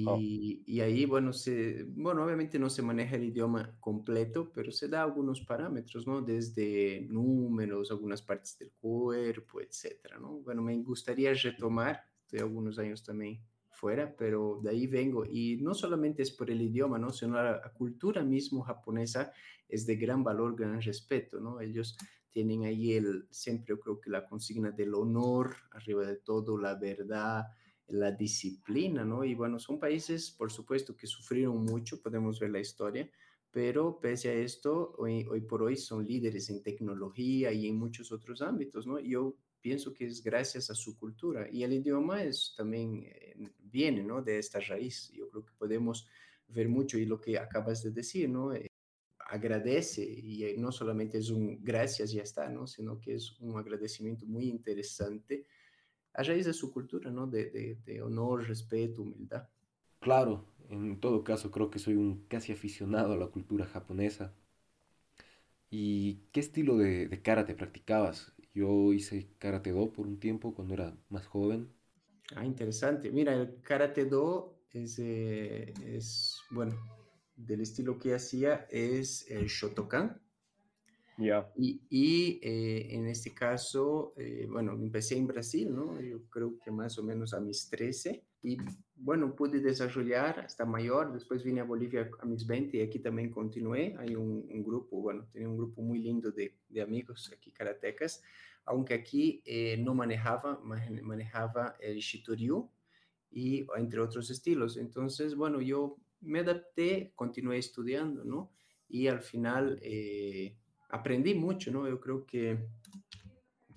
Oh. 0.05 0.17
Y, 0.19 0.63
y, 0.67 0.79
ahí, 0.81 1.05
bueno, 1.05 1.33
se, 1.33 1.83
bueno, 1.89 2.23
obviamente 2.23 2.59
no 2.59 2.69
se 2.69 2.83
maneja 2.83 3.15
el 3.15 3.25
idioma 3.25 3.75
completo, 3.79 4.51
pero 4.53 4.71
se 4.71 4.87
da 4.87 5.01
algunos 5.01 5.41
parámetros, 5.41 6.05
¿no? 6.05 6.21
Desde 6.21 7.07
números, 7.09 7.89
algunas 7.89 8.21
partes 8.21 8.57
del 8.59 8.71
cuerpo, 8.71 9.59
etcétera, 9.59 10.19
¿no? 10.19 10.39
Bueno, 10.39 10.61
me 10.61 10.77
gustaría 10.83 11.33
retomar, 11.33 11.99
estoy 12.23 12.39
algunos 12.39 12.77
años 12.77 13.03
también 13.03 13.41
fuera, 13.81 14.15
pero 14.15 14.59
de 14.61 14.69
ahí 14.69 14.85
vengo. 14.85 15.25
Y 15.25 15.57
no 15.57 15.73
solamente 15.73 16.21
es 16.21 16.31
por 16.31 16.51
el 16.51 16.61
idioma, 16.61 16.99
¿no? 16.99 17.11
Sino 17.11 17.41
la, 17.41 17.61
cultura 17.73 18.23
mismo 18.23 18.61
japonesa 18.61 19.33
es 19.67 19.87
de 19.87 19.95
gran 19.95 20.23
valor, 20.23 20.55
gran 20.55 20.79
respeto, 20.79 21.39
¿no? 21.39 21.59
Ellos 21.59 21.97
tienen 22.29 22.63
ahí 22.63 22.93
el, 22.93 23.27
siempre 23.31 23.77
creo 23.79 23.99
que 23.99 24.11
la 24.11 24.27
consigna 24.27 24.69
del 24.71 24.93
honor, 24.93 25.55
arriba 25.71 26.05
de 26.05 26.17
todo, 26.17 26.57
la 26.57 26.75
verdad, 26.75 27.47
la 27.87 28.11
disciplina, 28.11 29.03
¿no? 29.03 29.23
Y 29.23 29.35
bueno, 29.35 29.59
son 29.59 29.79
países, 29.79 30.31
por 30.31 30.51
supuesto, 30.51 30.95
que 30.95 31.07
sufrieron 31.07 31.63
mucho, 31.63 32.01
podemos 32.01 32.39
ver 32.39 32.51
la 32.51 32.59
historia, 32.59 33.09
pero 33.51 33.99
pese 33.99 34.29
a 34.29 34.33
esto, 34.33 34.95
hoy, 34.97 35.25
por 35.41 35.61
hoy 35.61 35.75
son 35.75 36.05
líderes 36.05 36.49
en 36.49 36.63
tecnología 36.63 37.51
y 37.51 37.67
en 37.67 37.77
muchos 37.77 38.11
otros 38.11 38.41
ámbitos, 38.41 38.87
¿no? 38.87 38.99
Yo 38.99 39.35
pienso 39.59 39.93
que 39.93 40.05
es 40.05 40.23
gracias 40.23 40.69
a 40.69 40.75
su 40.75 40.97
cultura 40.97 41.47
y 41.51 41.63
el 41.63 41.73
idioma 41.73 42.23
es 42.23 42.53
también 42.57 43.03
eh, 43.05 43.35
viene 43.59 44.03
¿no? 44.03 44.21
de 44.21 44.39
esta 44.39 44.59
raíz. 44.59 45.11
Yo 45.13 45.29
creo 45.29 45.45
que 45.45 45.53
podemos 45.53 46.07
ver 46.47 46.67
mucho 46.67 46.97
y 46.97 47.05
lo 47.05 47.21
que 47.21 47.37
acabas 47.37 47.83
de 47.83 47.91
decir, 47.91 48.29
¿no? 48.29 48.53
Eh, 48.53 48.67
agradece 49.19 50.03
y 50.03 50.43
eh, 50.43 50.55
no 50.57 50.71
solamente 50.71 51.17
es 51.17 51.29
un 51.29 51.63
gracias 51.63 52.11
ya 52.11 52.23
está, 52.23 52.49
¿no? 52.49 52.67
Sino 52.67 52.99
que 52.99 53.15
es 53.15 53.39
un 53.39 53.57
agradecimiento 53.57 54.25
muy 54.25 54.49
interesante 54.49 55.45
a 56.13 56.23
raíz 56.23 56.45
de 56.45 56.53
su 56.53 56.71
cultura, 56.71 57.11
¿no? 57.11 57.27
De, 57.27 57.49
de, 57.51 57.75
de 57.85 58.01
honor, 58.01 58.47
respeto, 58.47 59.01
humildad. 59.03 59.47
Claro, 59.99 60.45
en 60.69 60.99
todo 60.99 61.23
caso 61.23 61.49
creo 61.49 61.69
que 61.71 61.79
soy 61.79 61.95
un 61.95 62.25
casi 62.27 62.51
aficionado 62.51 63.13
a 63.13 63.17
la 63.17 63.27
cultura 63.27 63.65
japonesa. 63.65 64.33
¿Y 65.71 66.17
qué 66.31 66.39
estilo 66.39 66.77
de, 66.77 67.07
de 67.07 67.21
karate 67.23 67.55
practicabas? 67.55 68.33
Yo 68.53 68.93
hice 68.93 69.27
karate 69.39 69.71
do 69.71 69.91
por 69.91 70.05
un 70.07 70.19
tiempo 70.19 70.53
cuando 70.53 70.73
era 70.75 70.95
más 71.09 71.25
joven. 71.27 71.73
Ah, 72.35 72.45
interesante. 72.45 73.11
Mira, 73.11 73.33
el 73.33 73.61
karate 73.61 74.05
do 74.05 74.59
es, 74.71 74.99
eh, 74.99 75.73
es 75.85 76.37
bueno, 76.51 76.75
del 77.35 77.61
estilo 77.61 77.97
que 77.99 78.13
hacía 78.15 78.67
es 78.69 79.29
el 79.29 79.47
Shotokan. 79.47 80.21
Ya. 81.21 81.51
Y, 81.55 81.81
y 81.89 82.39
eh, 82.41 82.95
en 82.95 83.07
este 83.07 83.33
caso, 83.33 84.13
eh, 84.17 84.47
bueno, 84.49 84.73
empecé 84.73 85.17
en 85.17 85.27
Brasil, 85.27 85.73
¿no? 85.73 86.01
Yo 86.01 86.23
creo 86.29 86.57
que 86.57 86.71
más 86.71 86.97
o 86.97 87.03
menos 87.03 87.33
a 87.33 87.39
mis 87.39 87.69
13. 87.69 88.23
Y 88.43 88.57
bueno, 88.95 89.35
pude 89.35 89.59
desarrollar 89.59 90.39
hasta 90.39 90.65
mayor. 90.65 91.13
Después 91.13 91.43
vine 91.43 91.61
a 91.61 91.63
Bolivia 91.63 92.09
a 92.19 92.25
mis 92.25 92.47
20 92.47 92.77
y 92.77 92.81
aquí 92.81 92.99
también 92.99 93.29
continué. 93.29 93.95
Hay 93.99 94.15
un, 94.15 94.47
un 94.49 94.63
grupo, 94.63 94.99
bueno, 94.99 95.27
tenía 95.31 95.47
un 95.47 95.57
grupo 95.57 95.81
muy 95.83 95.99
lindo 95.99 96.31
de, 96.31 96.57
de 96.67 96.81
amigos 96.81 97.31
aquí, 97.35 97.51
karatecas. 97.51 98.23
Aunque 98.65 98.95
aquí 98.95 99.43
eh, 99.45 99.77
no 99.77 99.93
manejaba, 99.93 100.59
manejaba 100.63 101.75
el 101.79 101.97
Shitoryu 101.97 102.69
y 103.29 103.65
entre 103.77 104.01
otros 104.01 104.29
estilos. 104.31 104.77
Entonces, 104.77 105.35
bueno, 105.35 105.61
yo 105.61 105.97
me 106.21 106.39
adapté, 106.39 107.11
continué 107.15 107.57
estudiando, 107.57 108.23
¿no? 108.23 108.51
Y 108.87 109.07
al 109.07 109.21
final 109.21 109.79
eh, 109.81 110.57
aprendí 110.91 111.33
mucho, 111.33 111.71
¿no? 111.71 111.87
Yo 111.87 111.99
creo 111.99 112.25
que, 112.25 112.57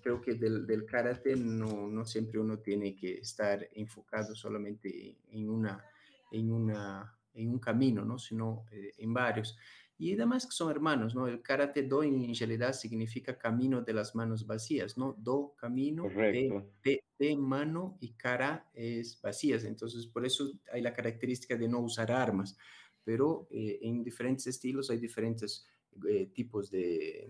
creo 0.00 0.20
que 0.20 0.34
del, 0.34 0.66
del 0.66 0.84
karate 0.84 1.36
no, 1.36 1.88
no, 1.88 2.04
siempre 2.04 2.38
uno 2.38 2.58
tiene 2.58 2.94
que 2.94 3.14
estar 3.14 3.68
enfocado 3.72 4.34
solamente 4.34 5.16
en, 5.30 5.48
una, 5.48 5.82
en, 6.30 6.52
una, 6.52 7.16
en 7.32 7.50
un 7.50 7.58
camino, 7.58 8.04
¿no? 8.04 8.18
Sino 8.18 8.66
eh, 8.70 8.92
en 8.98 9.14
varios. 9.14 9.56
Y 9.96 10.12
además 10.14 10.44
que 10.44 10.52
son 10.52 10.72
hermanos, 10.72 11.14
¿no? 11.14 11.28
El 11.28 11.40
karate 11.40 11.84
do 11.84 12.02
en 12.02 12.34
realidad 12.34 12.72
significa 12.72 13.38
camino 13.38 13.80
de 13.80 13.92
las 13.92 14.16
manos 14.16 14.44
vacías, 14.44 14.98
¿no? 14.98 15.14
Do, 15.16 15.54
camino, 15.56 16.08
de, 16.08 16.64
de, 16.82 17.04
de, 17.16 17.36
mano 17.36 17.96
y 18.00 18.14
cara 18.14 18.68
es 18.74 19.20
vacías. 19.22 19.62
Entonces, 19.64 20.06
por 20.06 20.26
eso 20.26 20.50
hay 20.72 20.82
la 20.82 20.92
característica 20.92 21.56
de 21.56 21.68
no 21.68 21.78
usar 21.78 22.10
armas. 22.10 22.58
Pero 23.04 23.46
eh, 23.50 23.78
en 23.82 24.02
diferentes 24.02 24.46
estilos 24.48 24.90
hay 24.90 24.98
diferentes 24.98 25.68
eh, 26.08 26.26
tipos 26.26 26.70
de, 26.70 27.28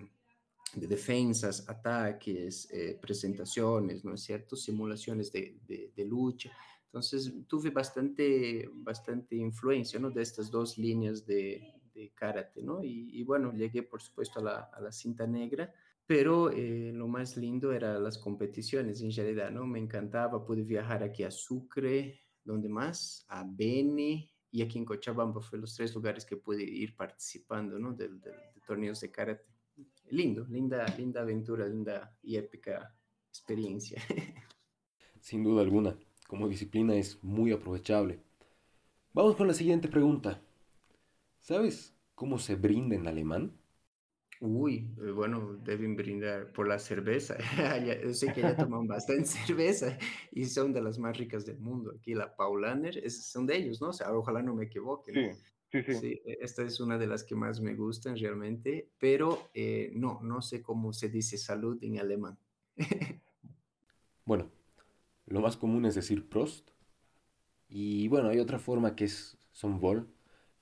de, 0.74 0.86
defensas, 0.86 1.68
ataques, 1.68 2.68
eh, 2.72 2.98
presentaciones, 3.00 4.04
¿no 4.04 4.14
es 4.14 4.22
cierto? 4.22 4.56
Simulaciones 4.56 5.32
de, 5.32 5.58
de 5.94 6.04
lucha. 6.04 6.50
Entonces, 6.86 7.32
tuve 7.48 7.70
bastante, 7.70 8.68
bastante 8.72 9.36
influencia, 9.36 9.98
¿no? 9.98 10.10
De 10.10 10.22
estas 10.22 10.50
dos 10.50 10.78
líneas 10.78 11.26
de 11.26 11.74
de 11.94 12.12
karate, 12.14 12.62
¿no? 12.62 12.82
Y, 12.82 13.08
y, 13.12 13.22
bueno, 13.22 13.52
llegué 13.52 13.82
por 13.82 14.02
supuesto 14.02 14.40
a 14.40 14.42
la, 14.42 14.58
a 14.72 14.80
la 14.80 14.92
cinta 14.92 15.26
negra, 15.26 15.72
pero 16.06 16.50
eh, 16.50 16.92
lo 16.92 17.08
más 17.08 17.36
lindo 17.36 17.72
eran 17.72 18.02
las 18.02 18.18
competiciones 18.18 19.00
en 19.00 19.12
realidad, 19.12 19.50
¿no? 19.50 19.66
Me 19.66 19.78
encantaba, 19.78 20.44
pude 20.44 20.62
viajar 20.62 21.02
aquí 21.02 21.22
a 21.22 21.30
Sucre, 21.30 22.20
donde 22.44 22.68
más? 22.68 23.24
A 23.28 23.44
Beni 23.48 24.30
y 24.50 24.62
aquí 24.62 24.78
en 24.78 24.84
Cochabamba, 24.84 25.40
fue 25.40 25.58
los 25.58 25.74
tres 25.74 25.94
lugares 25.94 26.24
que 26.24 26.36
pude 26.36 26.62
ir 26.62 26.94
participando, 26.94 27.78
¿no? 27.78 27.92
De, 27.92 28.08
de, 28.08 28.30
de 28.30 28.53
torneos 28.64 29.00
de 29.00 29.10
karate. 29.10 29.44
Lindo, 30.10 30.46
linda, 30.48 30.86
linda 30.96 31.22
aventura, 31.22 31.66
linda 31.66 32.16
y 32.22 32.36
épica 32.36 32.94
experiencia. 33.28 34.00
Sin 35.20 35.42
duda 35.42 35.62
alguna, 35.62 35.98
como 36.28 36.48
disciplina 36.48 36.94
es 36.94 37.22
muy 37.24 37.52
aprovechable. 37.52 38.20
Vamos 39.12 39.36
con 39.36 39.48
la 39.48 39.54
siguiente 39.54 39.88
pregunta. 39.88 40.40
¿Sabes 41.40 41.96
cómo 42.14 42.38
se 42.38 42.54
brinda 42.54 42.94
en 42.94 43.06
alemán? 43.06 43.52
Uy, 44.40 44.94
eh, 44.98 45.10
bueno, 45.10 45.54
deben 45.62 45.96
brindar 45.96 46.52
por 46.52 46.68
la 46.68 46.78
cerveza. 46.78 47.36
Yo 48.04 48.12
sé 48.12 48.32
que 48.32 48.42
ya 48.42 48.56
toman 48.56 48.86
bastante 48.86 49.24
cerveza 49.46 49.98
y 50.32 50.44
son 50.44 50.72
de 50.72 50.82
las 50.82 50.98
más 50.98 51.16
ricas 51.16 51.46
del 51.46 51.58
mundo. 51.58 51.94
Aquí 51.96 52.14
la 52.14 52.34
Paulaner 52.34 52.98
es, 52.98 53.26
son 53.26 53.46
de 53.46 53.56
ellos, 53.56 53.80
¿no? 53.80 53.88
O 53.88 53.92
sea, 53.92 54.12
ojalá 54.12 54.42
no 54.42 54.54
me 54.54 54.64
equivoque. 54.64 55.12
¿no? 55.12 55.32
Sí, 55.32 55.40
sí, 55.74 55.82
sí. 55.82 55.94
sí, 55.94 56.22
e, 56.24 56.38
esta 56.40 56.62
es 56.62 56.78
una 56.78 56.98
de 56.98 57.06
las 57.08 57.24
que 57.24 57.34
más 57.34 57.60
me 57.60 57.74
gustan 57.74 58.16
realmente, 58.16 58.90
pero 58.98 59.50
eh, 59.54 59.90
no, 59.94 60.20
no 60.22 60.40
sé 60.40 60.62
cómo 60.62 60.92
se 60.92 61.08
dice 61.08 61.36
salud 61.36 61.82
en 61.82 61.98
alemán. 61.98 62.38
bueno, 64.24 64.50
lo 65.26 65.40
más 65.40 65.56
común 65.56 65.84
es 65.84 65.96
decir 65.96 66.28
Prost. 66.28 66.70
Y 67.68 68.06
bueno, 68.08 68.28
hay 68.28 68.38
otra 68.38 68.58
forma 68.58 68.94
que 68.94 69.04
es 69.06 69.36
son 69.50 69.80
vol, 69.80 70.08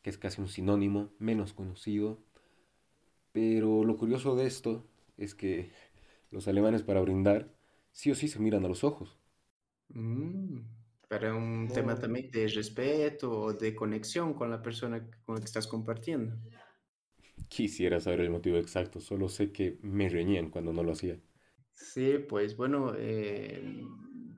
que 0.00 0.10
es 0.10 0.16
casi 0.16 0.40
un 0.40 0.48
sinónimo 0.48 1.12
menos 1.18 1.52
conocido. 1.52 2.18
Pero 3.32 3.84
lo 3.84 3.96
curioso 3.96 4.34
de 4.36 4.46
esto 4.46 4.86
es 5.18 5.34
que 5.34 5.72
los 6.30 6.48
alemanes 6.48 6.82
para 6.82 7.00
brindar 7.00 7.54
sí 7.92 8.10
o 8.10 8.14
sí 8.14 8.28
se 8.28 8.38
miran 8.38 8.64
a 8.64 8.68
los 8.68 8.84
ojos. 8.84 9.18
Mm, 9.88 10.60
para 11.12 11.34
un 11.34 11.68
oh. 11.70 11.74
tema 11.74 11.94
también 11.94 12.30
de 12.30 12.48
respeto 12.48 13.30
o 13.30 13.52
de 13.52 13.74
conexión 13.74 14.32
con 14.32 14.50
la 14.50 14.62
persona 14.62 15.06
con 15.26 15.34
la 15.34 15.42
que 15.42 15.44
estás 15.44 15.66
compartiendo. 15.66 16.38
Quisiera 17.48 18.00
saber 18.00 18.20
el 18.20 18.30
motivo 18.30 18.56
exacto, 18.56 18.98
solo 18.98 19.28
sé 19.28 19.52
que 19.52 19.78
me 19.82 20.08
reñían 20.08 20.48
cuando 20.48 20.72
no 20.72 20.82
lo 20.82 20.92
hacía. 20.92 21.20
Sí, 21.74 22.16
pues 22.26 22.56
bueno, 22.56 22.94
eh, 22.96 23.84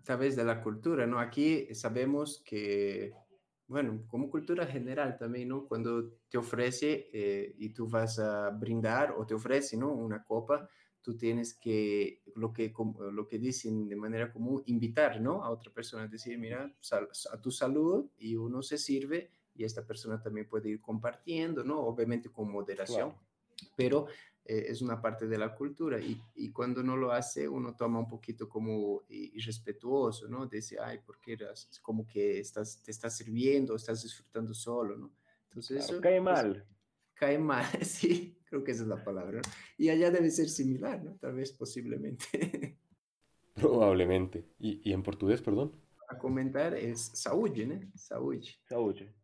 sabes 0.02 0.34
de 0.34 0.42
la 0.42 0.60
cultura, 0.60 1.06
¿no? 1.06 1.20
Aquí 1.20 1.72
sabemos 1.76 2.42
que 2.44 3.12
bueno, 3.68 4.04
como 4.08 4.28
cultura 4.28 4.66
general 4.66 5.16
también, 5.16 5.50
¿no? 5.50 5.68
Cuando 5.68 6.14
te 6.28 6.38
ofrece 6.38 7.08
eh, 7.12 7.54
y 7.56 7.68
tú 7.68 7.88
vas 7.88 8.18
a 8.18 8.50
brindar 8.50 9.14
o 9.16 9.24
te 9.24 9.34
ofrece, 9.34 9.76
¿no? 9.76 9.92
Una 9.92 10.24
copa, 10.24 10.68
tú 11.04 11.18
tienes 11.18 11.52
que, 11.52 12.22
lo 12.34 12.50
que, 12.50 12.72
lo 13.12 13.28
que 13.28 13.38
dicen 13.38 13.86
de 13.86 13.94
manera 13.94 14.32
común, 14.32 14.62
invitar, 14.64 15.20
¿no? 15.20 15.44
A 15.44 15.50
otra 15.50 15.70
persona, 15.70 16.08
decir, 16.08 16.38
mira, 16.38 16.74
sal, 16.80 17.08
a 17.30 17.40
tu 17.42 17.50
salud 17.50 18.06
y 18.16 18.36
uno 18.36 18.62
se 18.62 18.78
sirve 18.78 19.30
y 19.54 19.64
esta 19.64 19.86
persona 19.86 20.20
también 20.22 20.48
puede 20.48 20.70
ir 20.70 20.80
compartiendo, 20.80 21.62
¿no? 21.62 21.78
Obviamente 21.80 22.30
con 22.30 22.50
moderación, 22.50 23.10
claro. 23.10 23.74
pero 23.76 24.06
eh, 24.46 24.64
es 24.68 24.80
una 24.80 24.98
parte 25.02 25.26
de 25.28 25.36
la 25.36 25.54
cultura 25.54 26.00
y, 26.00 26.18
y, 26.36 26.50
cuando 26.50 26.82
no 26.82 26.96
lo 26.96 27.12
hace 27.12 27.46
uno 27.46 27.76
toma 27.76 27.98
un 27.98 28.08
poquito 28.08 28.48
como 28.48 29.02
irrespetuoso, 29.08 30.26
¿no? 30.26 30.46
Dice, 30.46 30.78
ay, 30.80 31.00
¿por 31.04 31.20
qué 31.20 31.34
eras? 31.34 31.68
Es 31.70 31.80
como 31.80 32.06
que 32.06 32.40
estás, 32.40 32.82
te 32.82 32.90
estás 32.90 33.14
sirviendo, 33.14 33.76
estás 33.76 34.02
disfrutando 34.02 34.54
solo, 34.54 34.96
¿no? 34.96 35.12
Entonces 35.50 35.76
claro, 35.76 35.92
eso... 35.92 36.00
Cae 36.00 36.20
mal. 36.22 36.56
Es, 36.56 36.64
cae 37.24 37.38
mal, 37.38 37.64
sí, 37.82 38.38
creo 38.44 38.62
que 38.62 38.72
esa 38.72 38.82
es 38.82 38.88
la 38.88 39.02
palabra. 39.02 39.38
¿no? 39.38 39.50
Y 39.78 39.88
allá 39.88 40.10
debe 40.10 40.30
ser 40.30 40.48
similar, 40.48 41.02
¿no? 41.02 41.16
Tal 41.16 41.34
vez 41.34 41.52
posiblemente. 41.52 42.24
Probablemente. 43.54 44.44
¿Y, 44.58 44.88
y 44.88 44.92
en 44.92 45.02
portugués, 45.02 45.40
perdón? 45.40 45.72
A 46.08 46.18
comentar 46.18 46.74
es 46.74 47.00
saúde, 47.00 47.66
¿no? 47.66 47.80
Saúde. 47.96 48.48
Saúde. 48.68 49.14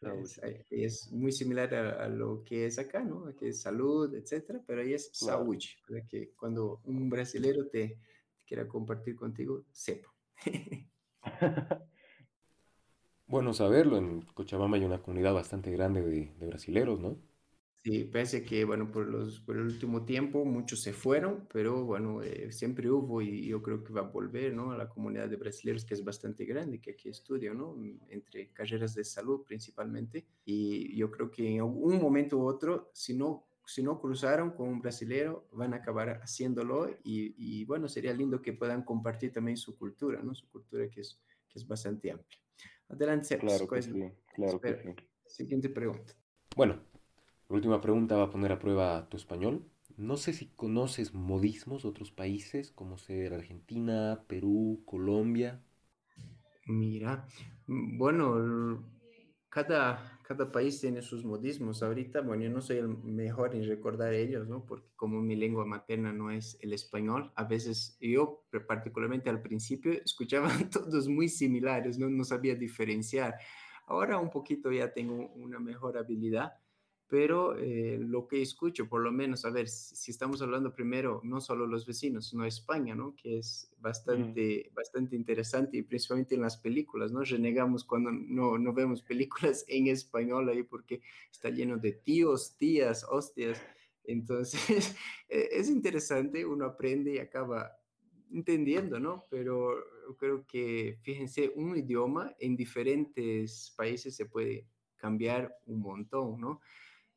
Es, 0.00 0.40
es, 0.70 1.12
muy 1.12 1.32
similar 1.32 1.74
a, 1.74 2.04
a, 2.04 2.08
lo 2.08 2.44
que 2.44 2.66
es 2.66 2.78
acá, 2.78 3.02
¿no? 3.02 3.34
Que 3.34 3.48
es 3.48 3.62
salud, 3.62 4.14
etcétera, 4.14 4.62
pero 4.66 4.82
ahí 4.82 4.92
es 4.92 5.08
salud, 5.12 5.56
para 5.88 6.06
que 6.06 6.32
cuando 6.36 6.80
un 6.84 7.08
brasilero 7.08 7.66
te, 7.68 7.88
te 7.88 8.44
quiera 8.44 8.68
compartir 8.68 9.16
contigo, 9.16 9.64
sepa. 9.72 10.14
bueno 13.26 13.54
saberlo, 13.54 13.96
en 13.96 14.20
Cochabamba 14.20 14.76
hay 14.76 14.84
una 14.84 15.02
comunidad 15.02 15.32
bastante 15.32 15.70
grande 15.70 16.02
de, 16.02 16.34
de 16.38 16.46
brasileros, 16.46 17.00
¿no? 17.00 17.18
Sí, 17.86 18.02
pese 18.02 18.42
que, 18.42 18.64
bueno, 18.64 18.90
por, 18.90 19.06
los, 19.06 19.38
por 19.38 19.54
el 19.56 19.62
último 19.62 20.04
tiempo 20.04 20.44
muchos 20.44 20.80
se 20.82 20.92
fueron, 20.92 21.46
pero 21.52 21.84
bueno, 21.84 22.20
eh, 22.20 22.50
siempre 22.50 22.90
hubo 22.90 23.22
y 23.22 23.46
yo 23.46 23.62
creo 23.62 23.84
que 23.84 23.92
va 23.92 24.00
a 24.00 24.10
volver, 24.10 24.52
¿no? 24.52 24.72
A 24.72 24.76
la 24.76 24.88
comunidad 24.88 25.28
de 25.28 25.36
brasileños 25.36 25.84
que 25.84 25.94
es 25.94 26.02
bastante 26.02 26.44
grande, 26.46 26.80
que 26.80 26.90
aquí 26.90 27.08
estudio, 27.08 27.54
¿no? 27.54 27.76
Entre 28.08 28.48
carreras 28.48 28.96
de 28.96 29.04
salud 29.04 29.44
principalmente. 29.46 30.26
Y 30.44 30.96
yo 30.96 31.12
creo 31.12 31.30
que 31.30 31.48
en 31.48 31.62
un 31.62 32.00
momento 32.00 32.38
u 32.38 32.46
otro, 32.46 32.90
si 32.92 33.14
no, 33.14 33.46
si 33.64 33.84
no 33.84 34.00
cruzaron 34.00 34.50
con 34.50 34.66
un 34.66 34.80
brasilero, 34.80 35.46
van 35.52 35.72
a 35.72 35.76
acabar 35.76 36.18
haciéndolo 36.24 36.90
y, 37.04 37.36
y 37.38 37.64
bueno, 37.66 37.86
sería 37.86 38.12
lindo 38.12 38.42
que 38.42 38.52
puedan 38.52 38.82
compartir 38.82 39.32
también 39.32 39.56
su 39.56 39.78
cultura, 39.78 40.20
¿no? 40.24 40.34
Su 40.34 40.50
cultura 40.50 40.90
que 40.90 41.02
es, 41.02 41.22
que 41.48 41.60
es 41.60 41.64
bastante 41.64 42.10
amplia. 42.10 42.40
Adelante, 42.88 43.38
claro 43.38 43.68
que 43.68 43.80
sí, 43.80 43.92
claro 44.34 44.60
que 44.60 44.74
sí. 44.74 44.88
Siguiente 45.24 45.68
pregunta. 45.68 46.14
Bueno, 46.56 46.80
la 47.48 47.56
última 47.56 47.80
pregunta 47.80 48.16
va 48.16 48.24
a 48.24 48.30
poner 48.30 48.52
a 48.52 48.58
prueba 48.58 49.08
tu 49.08 49.16
español. 49.16 49.64
No 49.96 50.16
sé 50.16 50.32
si 50.32 50.46
conoces 50.56 51.14
modismos 51.14 51.84
de 51.84 51.88
otros 51.88 52.10
países, 52.10 52.70
como 52.72 52.98
ser 52.98 53.32
Argentina, 53.32 54.24
Perú, 54.26 54.82
Colombia. 54.84 55.62
Mira, 56.66 57.26
bueno, 57.66 58.84
cada, 59.48 60.20
cada 60.24 60.50
país 60.50 60.80
tiene 60.80 61.00
sus 61.02 61.24
modismos. 61.24 61.82
Ahorita, 61.82 62.20
bueno, 62.20 62.42
yo 62.42 62.50
no 62.50 62.60
soy 62.60 62.78
el 62.78 62.88
mejor 62.88 63.54
en 63.54 63.66
recordar 63.66 64.12
ellos, 64.12 64.48
¿no? 64.48 64.66
Porque 64.66 64.88
como 64.96 65.22
mi 65.22 65.36
lengua 65.36 65.64
materna 65.64 66.12
no 66.12 66.32
es 66.32 66.58
el 66.60 66.72
español, 66.72 67.32
a 67.36 67.44
veces 67.44 67.96
yo, 68.00 68.44
particularmente 68.66 69.30
al 69.30 69.40
principio, 69.40 69.92
escuchaba 70.04 70.50
todos 70.72 71.08
muy 71.08 71.28
similares, 71.28 71.96
¿no? 71.96 72.10
No 72.10 72.24
sabía 72.24 72.56
diferenciar. 72.56 73.36
Ahora 73.86 74.18
un 74.18 74.30
poquito 74.30 74.72
ya 74.72 74.92
tengo 74.92 75.28
una 75.36 75.60
mejor 75.60 75.96
habilidad 75.96 76.54
pero 77.08 77.56
eh, 77.56 77.98
lo 78.00 78.26
que 78.26 78.42
escucho, 78.42 78.88
por 78.88 79.00
lo 79.00 79.12
menos, 79.12 79.44
a 79.44 79.50
ver, 79.50 79.68
si, 79.68 80.10
estamos 80.10 80.42
hablando 80.42 80.74
primero, 80.74 81.20
no 81.22 81.40
solo 81.40 81.66
los 81.66 81.86
vecinos, 81.86 82.28
sino 82.28 82.44
España, 82.44 82.96
¿no? 82.96 83.14
Que 83.14 83.38
es 83.38 83.70
bastante, 83.78 84.70
bastante 84.74 85.14
interesante 85.14 85.76
y 85.76 85.82
principalmente 85.82 86.34
en 86.34 86.42
las 86.42 86.56
películas, 86.56 87.12
¿no? 87.12 87.22
Renegamos 87.22 87.84
cuando 87.84 88.10
no, 88.10 88.58
no 88.58 88.72
vemos 88.72 89.02
películas 89.02 89.64
en 89.68 89.86
español 89.86 90.48
ahí 90.48 90.64
porque 90.64 91.00
está 91.30 91.48
lleno 91.50 91.76
de 91.78 91.92
tíos, 91.92 92.56
tías, 92.56 93.06
hostias. 93.08 93.62
Entonces, 94.02 94.96
e, 95.28 95.48
es 95.52 95.70
interesante, 95.70 96.44
uno 96.44 96.64
aprende 96.64 97.14
y 97.14 97.18
acaba 97.18 97.70
entendiendo, 98.32 98.98
¿no? 98.98 99.26
Pero 99.30 99.76
creo 100.18 100.44
que, 100.44 100.98
fíjense, 101.02 101.52
un 101.54 101.76
idioma 101.76 102.34
en 102.40 102.56
diferentes 102.56 103.72
países 103.76 104.16
se 104.16 104.26
puede 104.26 104.66
cambiar 104.96 105.54
un 105.66 105.80
montón, 105.80 106.40
¿no? 106.40 106.60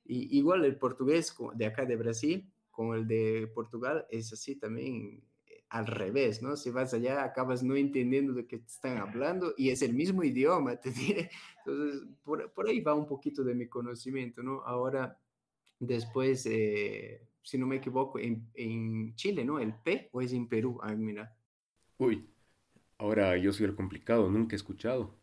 Igual 0.10 0.66
el 0.66 0.78
portugués 0.78 1.36
de 1.54 1.66
acá 1.66 1.86
de 1.86 1.96
Brasil 1.96 2.52
con 2.72 2.96
el 2.96 3.08
de 3.08 3.52
Portugal 3.54 4.06
es 4.10 4.32
así 4.34 4.56
también 4.56 5.22
eh, 5.48 5.64
al 5.70 5.86
revés, 5.86 6.42
¿no? 6.42 6.56
Si 6.56 6.72
vas 6.72 6.94
allá 6.94 7.24
acabas 7.24 7.62
no 7.62 7.76
entendiendo 7.76 8.34
de 8.34 8.48
qué 8.48 8.58
te 8.58 8.68
están 8.68 8.98
hablando 8.98 9.54
y 9.58 9.70
es 9.70 9.82
el 9.82 9.94
mismo 9.94 10.24
idioma, 10.24 10.76
te 10.82 10.92
diré. 10.92 11.30
Entonces, 11.58 12.08
por, 12.24 12.52
por 12.54 12.68
ahí 12.68 12.80
va 12.80 12.96
un 12.96 13.06
poquito 13.06 13.44
de 13.44 13.54
mi 13.54 13.68
conocimiento, 13.68 14.42
¿no? 14.42 14.62
Ahora, 14.62 15.20
después, 15.78 16.46
eh, 16.46 17.28
si 17.44 17.58
no 17.58 17.68
me 17.68 17.76
equivoco, 17.76 18.18
en, 18.18 18.50
en, 18.54 19.14
Chile, 19.16 19.44
¿no? 19.44 19.60
El 19.60 19.74
P 19.74 20.10
o 20.12 20.22
es 20.22 20.34
en 20.34 20.48
Perú, 20.48 20.80
ah, 20.82 20.96
mira. 20.96 21.36
Uy, 21.98 22.30
ahora 22.98 23.38
yo 23.38 23.52
soy 23.52 23.66
el 23.66 23.76
complicado, 23.76 24.30
nunca 24.32 24.56
he 24.56 24.58
escuchado. 24.58 25.19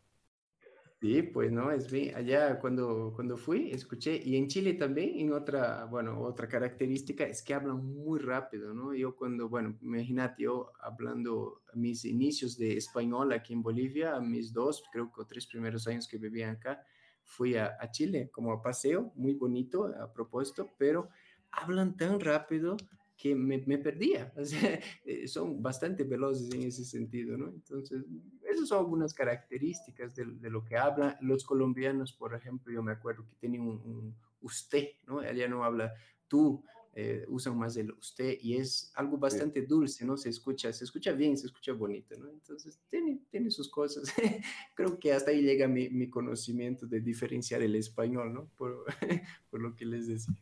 Sí, 1.00 1.22
pues 1.22 1.52
no, 1.52 1.70
es 1.70 1.90
bien. 1.90 2.14
Allá 2.16 2.59
cuando, 2.59 3.12
cuando 3.14 3.37
fui, 3.37 3.70
escuché, 3.70 4.16
y 4.16 4.35
en 4.37 4.48
Chile 4.48 4.72
también, 4.74 5.11
en 5.20 5.32
otra, 5.32 5.85
bueno, 5.85 6.18
otra 6.22 6.48
característica 6.48 7.24
es 7.24 7.42
que 7.42 7.52
hablan 7.52 7.85
muy 7.85 8.18
rápido, 8.18 8.72
¿no? 8.72 8.94
Yo 8.94 9.14
cuando, 9.14 9.48
bueno, 9.48 9.76
imagínate, 9.82 10.44
yo 10.44 10.72
hablando 10.80 11.62
mis 11.74 12.06
inicios 12.06 12.56
de 12.56 12.78
español 12.78 13.32
aquí 13.32 13.52
en 13.52 13.62
Bolivia, 13.62 14.18
mis 14.20 14.54
dos, 14.54 14.82
creo 14.90 15.12
que 15.12 15.24
tres 15.26 15.46
primeros 15.46 15.87
años 15.87 16.09
que 16.09 16.16
vivía 16.16 16.50
acá, 16.50 16.82
fui 17.22 17.56
a, 17.56 17.76
a 17.78 17.90
Chile 17.90 18.30
como 18.32 18.52
a 18.52 18.62
paseo, 18.62 19.12
muy 19.16 19.35
bonito 19.35 19.87
a 19.87 20.11
propósito, 20.11 20.72
pero 20.78 21.11
hablan 21.50 21.96
tan 21.98 22.20
rápido 22.20 22.76
que 23.16 23.35
me, 23.35 23.59
me 23.66 23.79
perdía. 23.79 24.33
O 24.37 24.44
sea, 24.44 24.81
eh, 25.05 25.26
son 25.26 25.62
bastante 25.62 26.05
veloces 26.05 26.52
en 26.52 26.62
ese 26.62 26.85
sentido, 26.85 27.37
¿no? 27.37 27.48
Entonces, 27.48 28.05
esas 28.48 28.68
son 28.68 28.79
algunas 28.79 29.14
características 29.14 30.14
de, 30.14 30.26
de, 30.26 30.50
lo 30.50 30.64
que 30.64 30.76
hablan 30.76 31.16
los 31.20 31.44
colombianos, 31.44 32.12
por 32.12 32.35
ejemplo, 32.35 32.72
yo 32.72 32.83
me 32.83 32.92
acuerdo 32.92 33.26
que 33.26 33.35
tienen 33.37 33.62
un, 33.62 34.14
usted, 34.40 34.88
¿no? 35.07 35.20
Allá 35.20 35.48
no 35.48 35.64
habla 35.64 35.92
tú, 36.29 36.62
eh, 36.98 37.26
usan 37.29 37.59
más 37.59 37.76
el 37.76 37.92
usted 37.92 38.38
y 38.40 38.57
es 38.57 38.90
algo 38.94 39.18
bastante 39.18 39.62
dulce, 39.62 40.05
¿no? 40.05 40.16
Se 40.16 40.31
escucha, 40.31 40.72
se 40.72 40.85
escucha 40.85 41.12
bien, 41.12 41.37
se 41.37 41.46
escucha 41.46 41.72
bonito, 41.72 42.16
¿no? 42.18 42.31
Entonces, 42.31 42.81
tiene, 42.88 43.20
tiene 43.31 43.50
sus 43.50 43.68
cosas. 43.68 44.12
Creo 44.74 44.98
que 44.98 45.12
hasta 45.12 45.31
ahí 45.31 45.42
llega 45.42 45.68
mi, 45.68 45.90
mi, 45.90 46.09
conocimiento 46.09 46.87
de 46.87 47.00
diferenciar 47.00 47.62
el 47.62 47.76
español, 47.76 48.33
¿no? 48.33 48.48
Por, 48.57 48.85
por 49.50 49.61
lo 49.61 49.74
que 49.76 49.85
les 49.85 50.07
decía. 50.07 50.35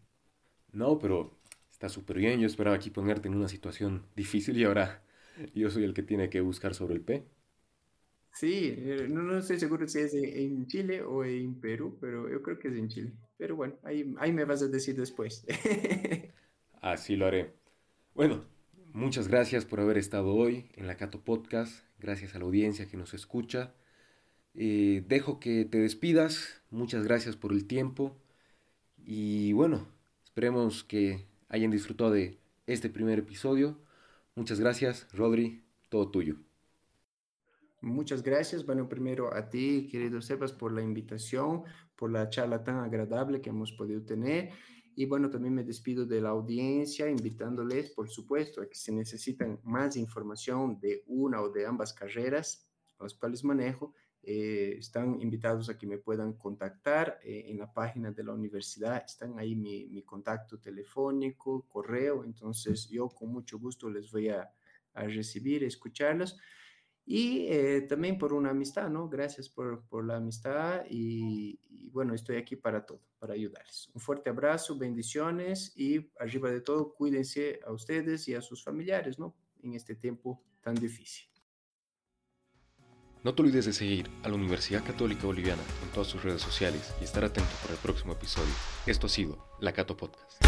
No, 0.70 0.98
pero 0.98 1.40
está 1.74 1.88
súper 1.88 2.18
bien. 2.18 2.40
Yo 2.40 2.46
esperaba 2.46 2.76
aquí 2.76 2.90
ponerte 2.90 3.28
en 3.28 3.34
una 3.34 3.48
situación 3.48 4.06
difícil 4.14 4.56
y 4.56 4.64
ahora 4.64 5.02
yo 5.54 5.70
soy 5.70 5.82
el 5.84 5.92
que 5.92 6.04
tiene 6.04 6.30
que 6.30 6.40
buscar 6.40 6.72
sobre 6.74 6.94
el 6.94 7.00
P. 7.00 7.24
Sí, 8.32 8.74
eh, 8.76 9.08
no, 9.10 9.22
no 9.22 9.38
estoy 9.38 9.58
seguro 9.58 9.86
si 9.86 9.98
es 9.98 10.14
en 10.14 10.66
Chile 10.66 11.02
o 11.02 11.24
en 11.24 11.60
Perú, 11.60 11.98
pero 12.00 12.28
yo 12.30 12.42
creo 12.42 12.58
que 12.58 12.68
es 12.68 12.76
en 12.76 12.88
Chile. 12.88 13.12
Pero 13.36 13.56
bueno, 13.56 13.74
ahí, 13.82 14.14
ahí 14.18 14.32
me 14.32 14.44
vas 14.44 14.62
a 14.62 14.68
decir 14.68 14.96
después. 14.96 15.44
Así 16.80 17.16
lo 17.16 17.26
haré. 17.26 17.52
Bueno, 18.14 18.44
muchas 18.92 19.26
gracias 19.26 19.64
por 19.64 19.80
haber 19.80 19.98
estado 19.98 20.32
hoy 20.34 20.70
en 20.74 20.86
la 20.86 20.96
Cato 20.96 21.22
Podcast. 21.24 21.84
Gracias 21.98 22.34
a 22.34 22.38
la 22.38 22.44
audiencia 22.44 22.86
que 22.86 22.96
nos 22.96 23.14
escucha. 23.14 23.74
Eh, 24.54 25.04
dejo 25.08 25.40
que 25.40 25.64
te 25.64 25.78
despidas. 25.78 26.62
Muchas 26.70 27.02
gracias 27.02 27.36
por 27.36 27.52
el 27.52 27.66
tiempo. 27.66 28.16
Y 28.96 29.52
bueno, 29.54 29.88
esperemos 30.24 30.84
que 30.84 31.33
hayan 31.48 31.70
disfrutado 31.70 32.10
de 32.10 32.38
este 32.66 32.88
primer 32.88 33.18
episodio. 33.18 33.78
Muchas 34.34 34.58
gracias, 34.60 35.06
Rodri, 35.12 35.62
todo 35.88 36.10
tuyo. 36.10 36.36
Muchas 37.80 38.22
gracias. 38.22 38.64
Bueno, 38.64 38.88
primero 38.88 39.34
a 39.34 39.48
ti, 39.50 39.88
querido 39.90 40.22
Sebas, 40.22 40.52
por 40.52 40.72
la 40.72 40.82
invitación, 40.82 41.64
por 41.96 42.10
la 42.10 42.30
charla 42.30 42.64
tan 42.64 42.78
agradable 42.78 43.42
que 43.42 43.50
hemos 43.50 43.72
podido 43.72 44.02
tener. 44.02 44.50
Y 44.96 45.06
bueno, 45.06 45.28
también 45.28 45.54
me 45.54 45.64
despido 45.64 46.06
de 46.06 46.20
la 46.20 46.30
audiencia, 46.30 47.10
invitándoles, 47.10 47.90
por 47.90 48.08
supuesto, 48.08 48.62
a 48.62 48.68
que 48.68 48.74
si 48.74 48.92
necesitan 48.92 49.60
más 49.64 49.96
información 49.96 50.78
de 50.80 51.02
una 51.06 51.42
o 51.42 51.50
de 51.50 51.66
ambas 51.66 51.92
carreras, 51.92 52.66
las 52.98 53.14
cuales 53.14 53.44
manejo, 53.44 53.92
eh, 54.26 54.76
están 54.78 55.20
invitados 55.20 55.68
a 55.68 55.76
que 55.76 55.86
me 55.86 55.98
puedan 55.98 56.34
contactar 56.34 57.20
eh, 57.22 57.44
en 57.48 57.58
la 57.58 57.72
página 57.72 58.10
de 58.10 58.24
la 58.24 58.32
universidad. 58.32 59.04
Están 59.04 59.38
ahí 59.38 59.54
mi, 59.54 59.86
mi, 59.86 60.02
contacto 60.02 60.58
telefónico, 60.58 61.66
correo. 61.68 62.24
Entonces 62.24 62.88
yo 62.88 63.08
con 63.08 63.30
mucho 63.30 63.58
gusto 63.58 63.90
les 63.90 64.10
voy 64.10 64.30
a, 64.30 64.50
a 64.94 65.02
recibir, 65.04 65.64
escucharlos. 65.64 66.38
Y 67.06 67.46
eh, 67.48 67.82
también 67.82 68.16
por 68.16 68.32
una 68.32 68.50
amistad, 68.50 68.88
¿no? 68.88 69.08
Gracias 69.08 69.48
por, 69.50 69.84
por 69.88 70.06
la 70.06 70.16
amistad 70.16 70.84
y, 70.88 71.60
y, 71.68 71.90
bueno, 71.90 72.14
estoy 72.14 72.36
aquí 72.36 72.56
para 72.56 72.86
todo, 72.86 73.02
para 73.18 73.34
ayudarles. 73.34 73.90
Un 73.92 74.00
fuerte 74.00 74.30
abrazo, 74.30 74.78
bendiciones 74.78 75.74
y 75.76 76.10
arriba 76.18 76.50
de 76.50 76.62
todo, 76.62 76.94
cuídense 76.94 77.60
a 77.66 77.72
ustedes 77.72 78.26
y 78.28 78.34
a 78.34 78.40
sus 78.40 78.64
familiares, 78.64 79.18
¿no? 79.18 79.36
En 79.62 79.74
este 79.74 79.94
tiempo 79.94 80.42
tan 80.62 80.74
difícil. 80.76 81.33
No 83.24 83.34
te 83.34 83.40
olvides 83.40 83.64
de 83.64 83.72
seguir 83.72 84.10
a 84.22 84.28
la 84.28 84.34
Universidad 84.34 84.84
Católica 84.84 85.24
Boliviana 85.24 85.62
en 85.82 85.88
todas 85.92 86.08
sus 86.08 86.22
redes 86.22 86.42
sociales 86.42 86.92
y 87.00 87.04
estar 87.04 87.24
atento 87.24 87.48
para 87.62 87.72
el 87.72 87.80
próximo 87.80 88.12
episodio. 88.12 88.52
Esto 88.84 89.06
ha 89.06 89.08
sido 89.08 89.38
La 89.60 89.72
Cato 89.72 89.96
Podcast. 89.96 90.44